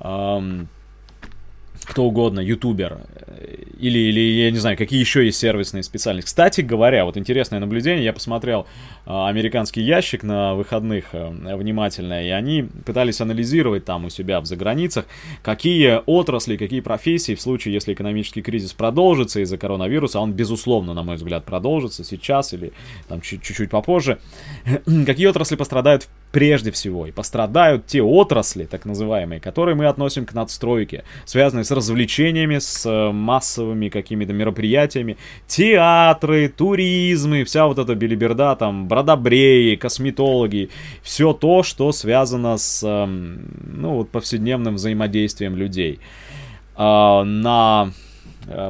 [0.01, 0.69] эм,
[1.89, 2.99] кто угодно, ютубер,
[3.79, 6.27] или, или, я не знаю, какие еще есть сервисные специальности.
[6.27, 8.67] Кстати говоря, вот интересное наблюдение, я посмотрел
[9.07, 14.47] э, американский ящик на выходных э, внимательно, и они пытались анализировать там у себя в
[14.47, 15.07] заграницах,
[15.43, 20.93] какие отрасли, какие профессии в случае, если экономический кризис продолжится из-за коронавируса, а он, безусловно,
[20.93, 22.73] на мой взгляд, продолжится сейчас или
[23.09, 24.19] там чуть-чуть попозже,
[25.07, 27.07] какие отрасли пострадают в прежде всего.
[27.07, 32.85] И пострадают те отрасли, так называемые, которые мы относим к надстройке, связанные с развлечениями, с
[32.87, 35.17] э, массовыми какими-то мероприятиями,
[35.47, 40.71] театры, туризмы, вся вот эта билиберда, там, бродобреи, косметологи,
[41.03, 46.01] все то, что связано с, эм, ну, вот повседневным взаимодействием людей.
[46.75, 47.93] А, на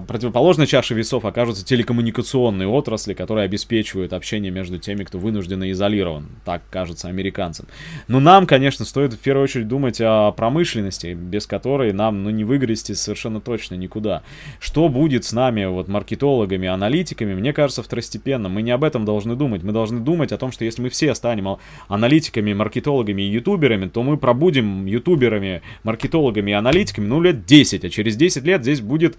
[0.07, 6.29] противоположной чашей весов окажутся телекоммуникационные отрасли, которые обеспечивают общение между теми, кто вынужденно изолирован.
[6.45, 7.67] Так кажется американцам.
[8.09, 12.45] Но нам, конечно, стоит в первую очередь думать о промышленности, без которой нам ну, не
[12.45, 14.23] выгрести совершенно точно никуда.
[14.61, 18.49] Что будет с нами, вот, маркетологами, аналитиками, мне кажется, второстепенно.
[18.49, 19.63] Мы не об этом должны думать.
[19.63, 21.59] Мы должны думать о том, что если мы все станем
[21.89, 27.91] аналитиками, маркетологами и ютуберами, то мы пробудем ютуберами, маркетологами и аналитиками, ну, лет 10, а
[27.91, 29.17] через 10 лет здесь будет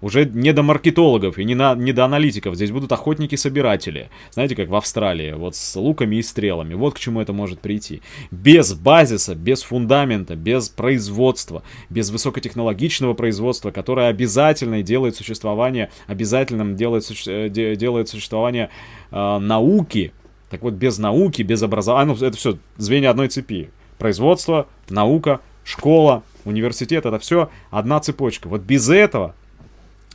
[0.00, 2.54] уже не до маркетологов и не, на, не до аналитиков.
[2.54, 4.10] Здесь будут охотники-собиратели.
[4.30, 6.74] Знаете, как в Австралии, вот с луками и стрелами.
[6.74, 8.02] Вот к чему это может прийти.
[8.30, 17.10] Без базиса, без фундамента, без производства, без высокотехнологичного производства, которое обязательно делает существование, обязательным делает,
[17.26, 18.70] э, делает существование
[19.10, 20.12] э, науки.
[20.48, 23.70] Так вот, без науки, без образования, ну, это все звенья одной цепи.
[23.98, 28.48] Производство, наука, школа, университет, это все одна цепочка.
[28.48, 29.34] Вот без этого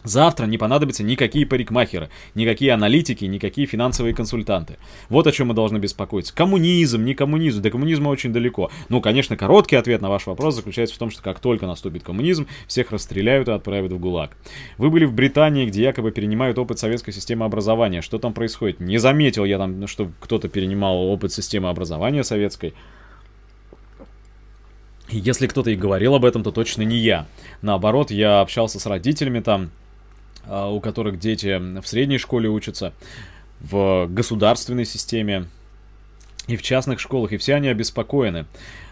[0.05, 4.77] Завтра не понадобятся никакие парикмахеры, никакие аналитики, никакие финансовые консультанты.
[5.09, 6.33] Вот о чем мы должны беспокоиться.
[6.33, 8.71] Коммунизм, не коммунизм, до коммунизма очень далеко.
[8.89, 12.47] Ну, конечно, короткий ответ на ваш вопрос заключается в том, что как только наступит коммунизм,
[12.67, 14.37] всех расстреляют и отправят в ГУЛАГ.
[14.77, 18.01] Вы были в Британии, где якобы перенимают опыт советской системы образования.
[18.01, 18.79] Что там происходит?
[18.79, 22.73] Не заметил я там, что кто-то перенимал опыт системы образования советской.
[25.09, 27.27] Если кто-то и говорил об этом, то точно не я.
[27.61, 29.69] Наоборот, я общался с родителями там,
[30.49, 32.93] у которых дети в средней школе учатся,
[33.61, 35.47] в государственной системе
[36.47, 38.45] и в частных школах, и все они обеспокоены.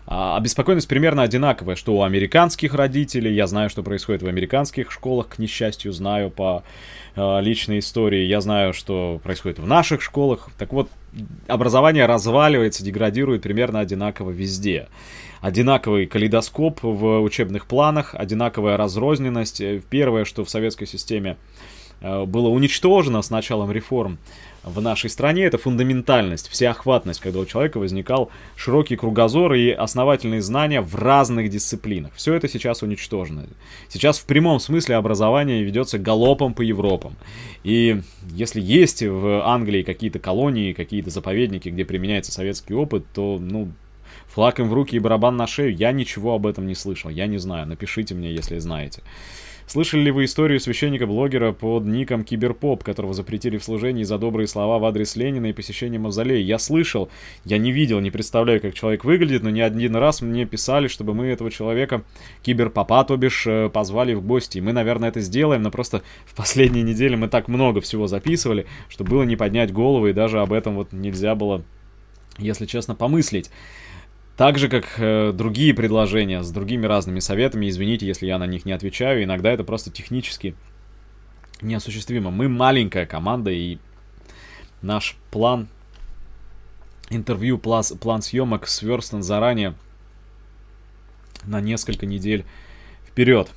[0.06, 5.30] А обеспокоенность примерно одинаковая, что у американских родителей, я знаю, что происходит в американских школах,
[5.30, 6.64] к несчастью, знаю по
[7.16, 10.50] э, личной истории, я знаю, что происходит в наших школах.
[10.58, 10.90] Так вот,
[11.48, 14.90] образование разваливается, деградирует примерно одинаково везде
[15.44, 19.60] одинаковый калейдоскоп в учебных планах, одинаковая разрозненность.
[19.60, 21.36] Э, первое, что в советской системе
[22.00, 24.20] э, было уничтожено с началом реформ
[24.64, 30.80] в нашей стране, это фундаментальность, всеохватность, когда у человека возникал широкий кругозор и основательные знания
[30.80, 32.14] в разных дисциплинах.
[32.16, 33.46] Все это сейчас уничтожено.
[33.90, 37.18] Сейчас в прямом смысле образование ведется галопом по Европам.
[37.66, 38.00] И
[38.32, 43.68] если есть в Англии какие-то колонии, какие-то заповедники, где применяется советский опыт, то, ну,
[44.28, 45.76] Флаг им в руки и барабан на шею.
[45.76, 47.10] Я ничего об этом не слышал.
[47.10, 47.68] Я не знаю.
[47.68, 49.04] Напишите мне, если знаете.
[49.66, 54.78] Слышали ли вы историю священника-блогера под ником Киберпоп, которого запретили в служении за добрые слова
[54.78, 56.40] в адрес Ленина и посещение мавзолея?
[56.40, 57.10] Я слышал,
[57.46, 61.14] я не видел, не представляю, как человек выглядит, но не один раз мне писали, чтобы
[61.14, 62.04] мы этого человека,
[62.42, 64.58] Киберпопа, то бишь, э, позвали в гости.
[64.58, 68.66] И мы, наверное, это сделаем, но просто в последние недели мы так много всего записывали,
[68.90, 71.64] что было не поднять голову, и даже об этом вот нельзя было,
[72.38, 73.50] если честно, помыслить.
[74.36, 78.66] Так же, как э, другие предложения с другими разными советами, извините, если я на них
[78.66, 80.56] не отвечаю, иногда это просто технически
[81.62, 82.32] неосуществимо.
[82.32, 83.78] Мы маленькая команда, и
[84.82, 85.68] наш план
[87.12, 89.76] интервью, план, план съемок сверстан заранее
[91.46, 92.46] на несколько недель
[93.08, 93.52] вперед.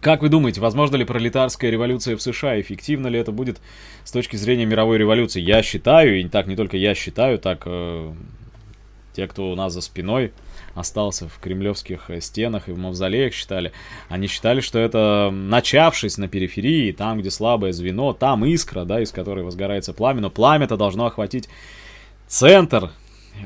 [0.00, 2.60] Как вы думаете, возможно ли пролетарская революция в США?
[2.60, 3.60] Эффективно ли это будет
[4.04, 5.40] с точки зрения мировой революции?
[5.40, 8.12] Я считаю, и так не только я считаю, так э,
[9.14, 10.32] те, кто у нас за спиной
[10.74, 13.72] остался в кремлевских э, стенах и в мавзолеях считали,
[14.08, 19.12] они считали, что это начавшись на периферии, там, где слабое звено, там искра, да, из
[19.12, 21.48] которой возгорается пламя, но пламя-то должно охватить
[22.26, 22.90] центр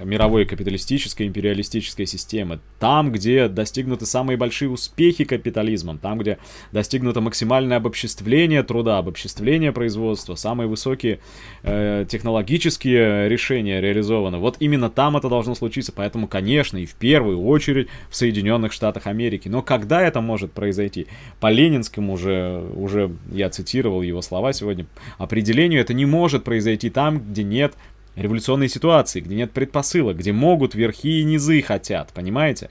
[0.05, 2.61] мировой капиталистической, империалистической системы.
[2.79, 6.39] Там, где достигнуты самые большие успехи капитализмом, там, где
[6.73, 11.21] достигнуто максимальное обобществление труда, обобществление производства, самые высокие
[11.63, 14.39] э, технологические решения реализованы.
[14.39, 15.93] Вот именно там это должно случиться.
[15.93, 19.49] Поэтому, конечно, и в первую очередь в Соединенных Штатах Америки.
[19.49, 21.07] Но когда это может произойти?
[21.41, 24.87] По Ленинскому уже, уже я цитировал его слова сегодня,
[25.19, 27.75] определению это не может произойти там, где нет
[28.19, 32.71] революционной ситуации, где нет предпосылок, где могут верхи и низы хотят, понимаете?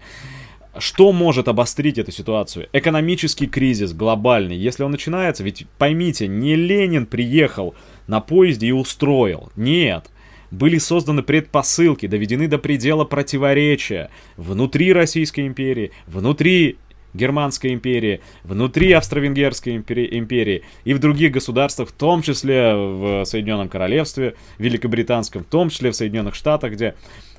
[0.77, 2.67] Что может обострить эту ситуацию?
[2.71, 4.55] Экономический кризис глобальный.
[4.55, 7.73] Если он начинается, ведь поймите, не Ленин приехал
[8.05, 9.51] на поезде и устроил.
[9.55, 10.11] Нет.
[10.51, 16.77] Были созданы предпосылки, доведены до предела противоречия внутри Российской империи, внутри
[17.18, 24.36] Германской империи, внутри Австро-Венгерской империи и в других государствах, в том числе в Соединенном Королевстве,
[24.57, 26.95] Великобританском, в том числе в Соединенных Штатах, где...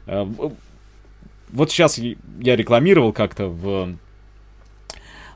[0.07, 0.26] Э,
[1.51, 3.97] вот сейчас я рекламировал как-то в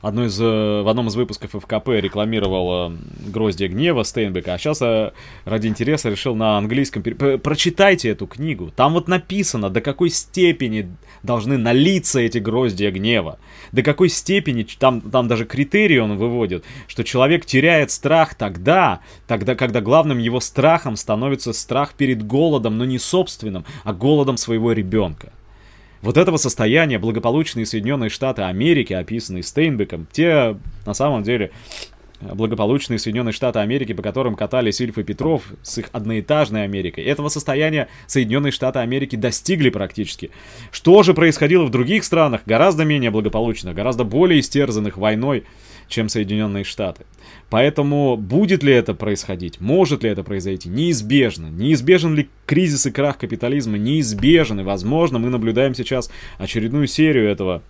[0.06, 2.92] одной из, э, в одном из выпусков ФКП рекламировал
[3.26, 5.12] «Гроздья гнева» Стейнбека, а сейчас э,
[5.44, 7.02] ради интереса решил на английском...
[7.02, 8.72] Прочитайте эту книгу.
[8.74, 10.90] Там вот написано, до какой степени
[11.22, 13.38] должны налиться эти гроздья гнева.
[13.70, 19.54] До какой степени, там, там даже критерии он выводит, что человек теряет страх тогда, тогда,
[19.54, 25.32] когда главным его страхом становится страх перед голодом, но не собственным, а голодом своего ребенка.
[26.02, 31.52] Вот этого состояния благополучные Соединенные Штаты Америки, описанные Стейнбеком, те, на самом деле,
[32.20, 37.04] благополучные Соединенные Штаты Америки, по которым катались Ильф и Петров с их одноэтажной Америкой.
[37.04, 40.30] Этого состояния Соединенные Штаты Америки достигли практически.
[40.72, 45.44] Что же происходило в других странах, гораздо менее благополучных, гораздо более истерзанных войной,
[45.88, 47.04] чем Соединенные Штаты.
[47.52, 51.48] Поэтому будет ли это происходить, может ли это произойти, неизбежно.
[51.48, 54.60] Неизбежен ли кризис и крах капитализма, неизбежен.
[54.60, 57.62] И, возможно, мы наблюдаем сейчас очередную серию этого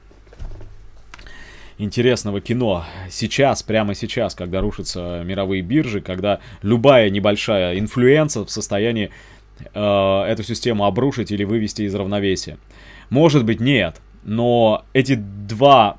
[1.78, 2.84] интересного кино.
[3.10, 9.10] Сейчас, прямо сейчас, когда рушатся мировые биржи, когда любая небольшая инфлюенция в состоянии
[9.74, 12.56] э, эту систему обрушить или вывести из равновесия.
[13.10, 14.00] Может быть, нет.
[14.22, 15.98] Но эти два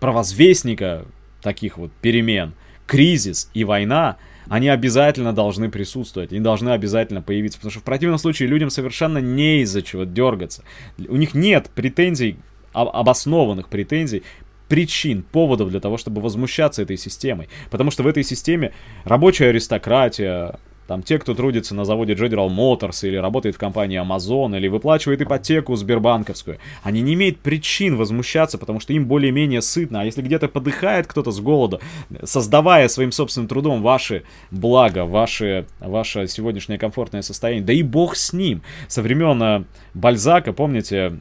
[0.00, 1.06] провозвестника
[1.40, 2.52] таких вот перемен,
[2.86, 4.16] кризис и война,
[4.48, 9.18] они обязательно должны присутствовать, они должны обязательно появиться, потому что в противном случае людям совершенно
[9.18, 10.64] не из-за чего дергаться.
[11.08, 12.36] У них нет претензий,
[12.72, 14.22] обоснованных претензий,
[14.68, 17.48] причин, поводов для того, чтобы возмущаться этой системой.
[17.70, 18.72] Потому что в этой системе
[19.04, 24.56] рабочая аристократия, там те, кто трудится на заводе General Motors или работает в компании Amazon
[24.56, 30.02] или выплачивает ипотеку сбербанковскую, они не имеют причин возмущаться, потому что им более-менее сытно.
[30.02, 31.80] А если где-то подыхает кто-то с голода,
[32.22, 38.32] создавая своим собственным трудом ваши блага, ваши, ваше сегодняшнее комфортное состояние, да и бог с
[38.32, 38.62] ним.
[38.88, 39.64] Со времен э,
[39.94, 41.18] Бальзака, помните,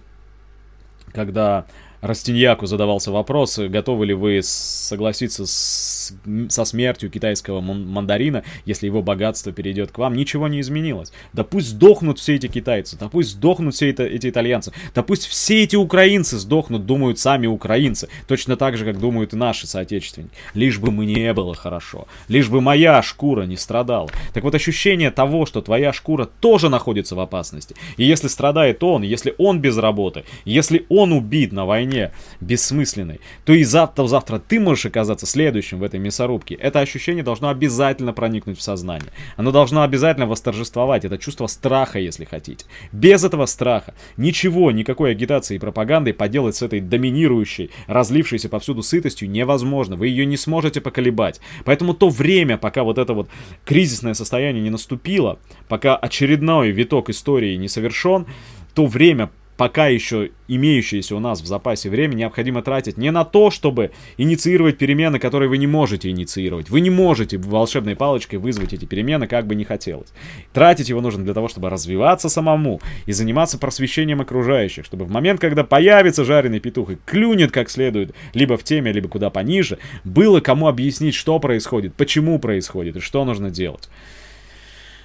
[1.13, 1.65] когда
[2.03, 6.02] Растиньяку задавался вопрос, готовы ли вы согласиться с,
[6.49, 10.15] со смертью китайского мандарина, если его богатство перейдет к вам.
[10.15, 11.11] Ничего не изменилось.
[11.33, 15.25] Да пусть сдохнут все эти китайцы, да пусть сдохнут все это, эти итальянцы, да пусть
[15.25, 18.09] все эти украинцы сдохнут, думают сами украинцы.
[18.27, 20.33] Точно так же, как думают и наши соотечественники.
[20.53, 24.09] Лишь бы мне было хорошо, лишь бы моя шкура не страдала.
[24.33, 27.75] Так вот ощущение того, что твоя шкура тоже находится в опасности.
[27.97, 33.53] И если страдает он, если он без работы, если он убит на войне, бессмысленной, то
[33.53, 36.55] и завтра, завтра ты можешь оказаться следующим в этой мясорубке.
[36.55, 39.11] Это ощущение должно обязательно проникнуть в сознание.
[39.37, 41.05] Оно должно обязательно восторжествовать.
[41.05, 42.65] Это чувство страха, если хотите.
[42.91, 49.29] Без этого страха ничего, никакой агитации и пропаганды поделать с этой доминирующей, разлившейся повсюду сытостью
[49.29, 49.95] невозможно.
[49.95, 51.39] Вы ее не сможете поколебать.
[51.65, 53.29] Поэтому то время, пока вот это вот
[53.65, 58.25] кризисное состояние не наступило, пока очередной виток истории не совершен,
[58.73, 63.51] то время, пока еще имеющееся у нас в запасе время необходимо тратить не на то,
[63.51, 66.69] чтобы инициировать перемены, которые вы не можете инициировать.
[66.69, 70.13] Вы не можете волшебной палочкой вызвать эти перемены, как бы не хотелось.
[70.53, 75.39] Тратить его нужно для того, чтобы развиваться самому и заниматься просвещением окружающих, чтобы в момент,
[75.39, 80.39] когда появится жареный петух и клюнет как следует, либо в теме, либо куда пониже, было
[80.39, 83.89] кому объяснить, что происходит, почему происходит и что нужно делать.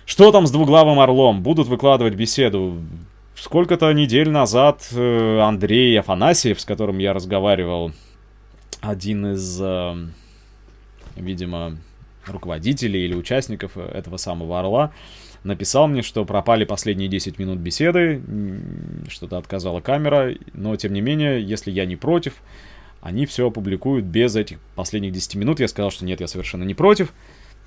[0.08, 1.42] Что там с двуглавым орлом?
[1.42, 2.78] Будут выкладывать беседу
[3.40, 7.92] сколько-то недель назад э, Андрей Афанасьев, с которым я разговаривал,
[8.80, 9.94] один из, э,
[11.16, 11.78] видимо,
[12.26, 14.92] руководителей или участников этого самого «Орла»,
[15.44, 18.22] написал мне, что пропали последние 10 минут беседы,
[19.08, 22.34] что-то отказала камера, но тем не менее, если я не против,
[23.00, 25.60] они все опубликуют без этих последних 10 минут.
[25.60, 27.12] Я сказал, что нет, я совершенно не против.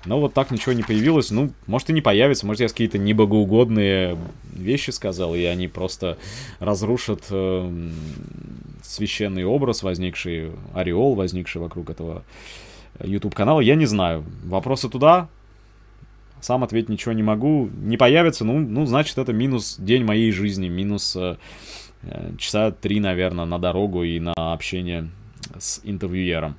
[0.04, 1.30] Но вот так ничего не появилось.
[1.30, 2.46] Ну, может и не появится.
[2.46, 4.18] Может я какие-то небогоугодные
[4.52, 6.18] вещи сказал, и они просто
[6.58, 7.90] разрушат э,
[8.82, 12.24] священный образ, возникший, ореол, возникший вокруг этого
[13.00, 13.60] YouTube-канала.
[13.60, 14.24] Я не знаю.
[14.44, 15.28] Вопросы туда?
[16.40, 17.70] Сам ответить ничего не могу.
[17.72, 20.68] Не появится, ну, ну значит, это минус день моей жизни.
[20.68, 21.36] Минус э,
[22.38, 25.10] часа три, наверное, на дорогу и на общение
[25.58, 26.56] с интервьюером.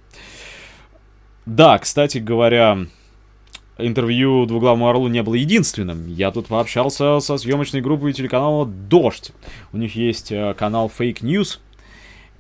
[1.46, 2.86] Да, кстати говоря,
[3.78, 6.08] интервью двуглавому орлу не было единственным.
[6.08, 9.32] Я тут пообщался со съемочной группой телеканала «Дождь».
[9.72, 11.60] У них есть э, канал Fake News,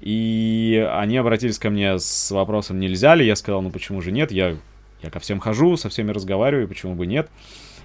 [0.01, 3.25] и они обратились ко мне с вопросом, нельзя ли.
[3.25, 4.57] Я сказал, ну почему же нет, я,
[5.01, 7.29] я ко всем хожу, со всеми разговариваю, почему бы нет.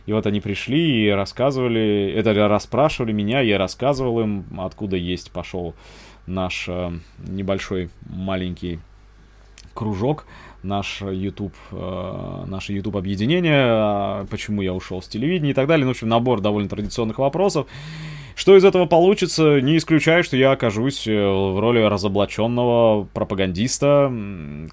[0.06, 5.74] И вот они пришли и рассказывали, это расспрашивали меня, я рассказывал им, откуда есть пошел
[6.26, 8.80] наш э, небольшой маленький
[9.74, 10.26] кружок,
[10.62, 15.84] наш YouTube, э, наше YouTube объединение, а почему я ушел с телевидения и так далее.
[15.84, 17.66] Ну, в общем, набор довольно традиционных вопросов.
[18.34, 24.12] Что из этого получится, не исключаю, что я окажусь э, в роли разоблаченного пропагандиста,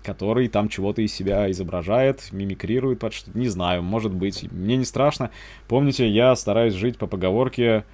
[0.03, 3.37] который там чего-то из себя изображает, мимикрирует под что-то.
[3.37, 4.51] Не знаю, может быть.
[4.51, 5.31] Мне не страшно.
[5.67, 7.85] Помните, я стараюсь жить по поговорке...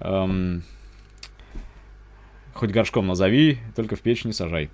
[0.00, 0.62] Эм,
[2.58, 4.68] хоть горшком назови, только в печь не сажай.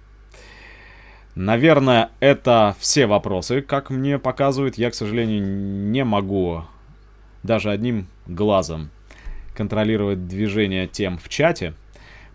[1.34, 4.78] Наверное, это все вопросы, как мне показывают.
[4.78, 6.64] Я, к сожалению, не могу
[7.42, 8.90] даже одним глазом
[9.54, 11.74] контролировать движение тем в чате.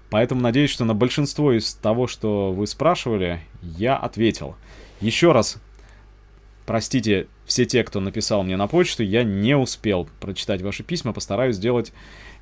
[0.09, 4.55] Поэтому надеюсь, что на большинство из того, что вы спрашивали, я ответил.
[5.01, 5.57] Еще раз,
[6.65, 11.55] простите все те, кто написал мне на почту, я не успел прочитать ваши письма, постараюсь
[11.55, 11.93] сделать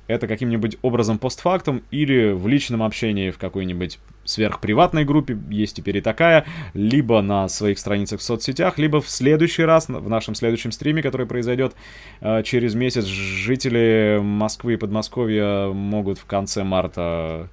[0.06, 3.98] это каким-нибудь образом постфактум или в личном общении в какой-нибудь
[4.28, 9.64] сверхприватной группе, есть теперь и такая, либо на своих страницах в соцсетях, либо в следующий
[9.64, 11.74] раз, в нашем следующем стриме, который произойдет
[12.20, 17.48] э, через месяц, жители Москвы и Подмосковья могут в конце марта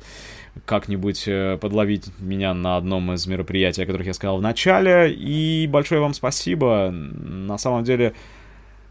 [0.66, 5.12] как-нибудь э, подловить меня на одном из мероприятий, о которых я сказал в начале.
[5.12, 6.90] И большое вам спасибо.
[6.92, 8.14] На самом деле,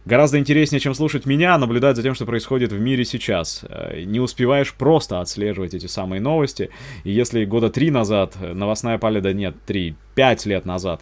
[0.04, 3.64] Гораздо интереснее, чем слушать меня, наблюдать за тем, что происходит в мире сейчас.
[3.68, 6.68] Э, не успеваешь просто отслеживать эти самые новости.
[7.04, 11.00] И если года три назад новостная поляна, нет, три, пять лет назад,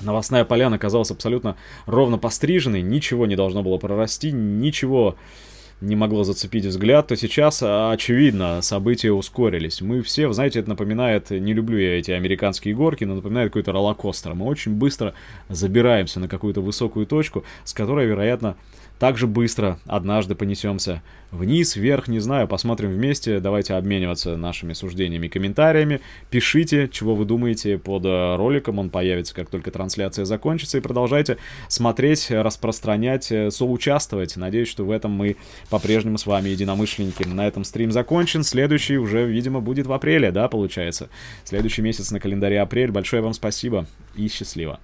[0.00, 5.16] новостная поляна казалась абсолютно ровно постриженной, ничего не должно было прорасти, ничего
[5.80, 9.80] не могло зацепить взгляд, то сейчас, а, очевидно, события ускорились.
[9.80, 14.34] Мы все, знаете, это напоминает, не люблю я эти американские горки, но напоминает какой-то роллокостер.
[14.34, 15.14] Мы очень быстро
[15.48, 18.56] забираемся на какую-то высокую точку, с которой, вероятно,
[19.04, 23.38] также быстро однажды понесемся вниз, вверх, не знаю, посмотрим вместе.
[23.38, 26.00] Давайте обмениваться нашими суждениями и комментариями.
[26.30, 30.78] Пишите, чего вы думаете под э, роликом, он появится, как только трансляция закончится.
[30.78, 31.36] И продолжайте
[31.68, 34.38] смотреть, распространять, э, соучаствовать.
[34.38, 35.36] Надеюсь, что в этом мы
[35.68, 37.24] по-прежнему с вами единомышленники.
[37.24, 38.42] На этом стрим закончен.
[38.42, 41.10] Следующий уже, видимо, будет в апреле, да, получается?
[41.44, 42.90] Следующий месяц на календаре апрель.
[42.90, 43.84] Большое вам спасибо
[44.16, 44.80] и счастливо.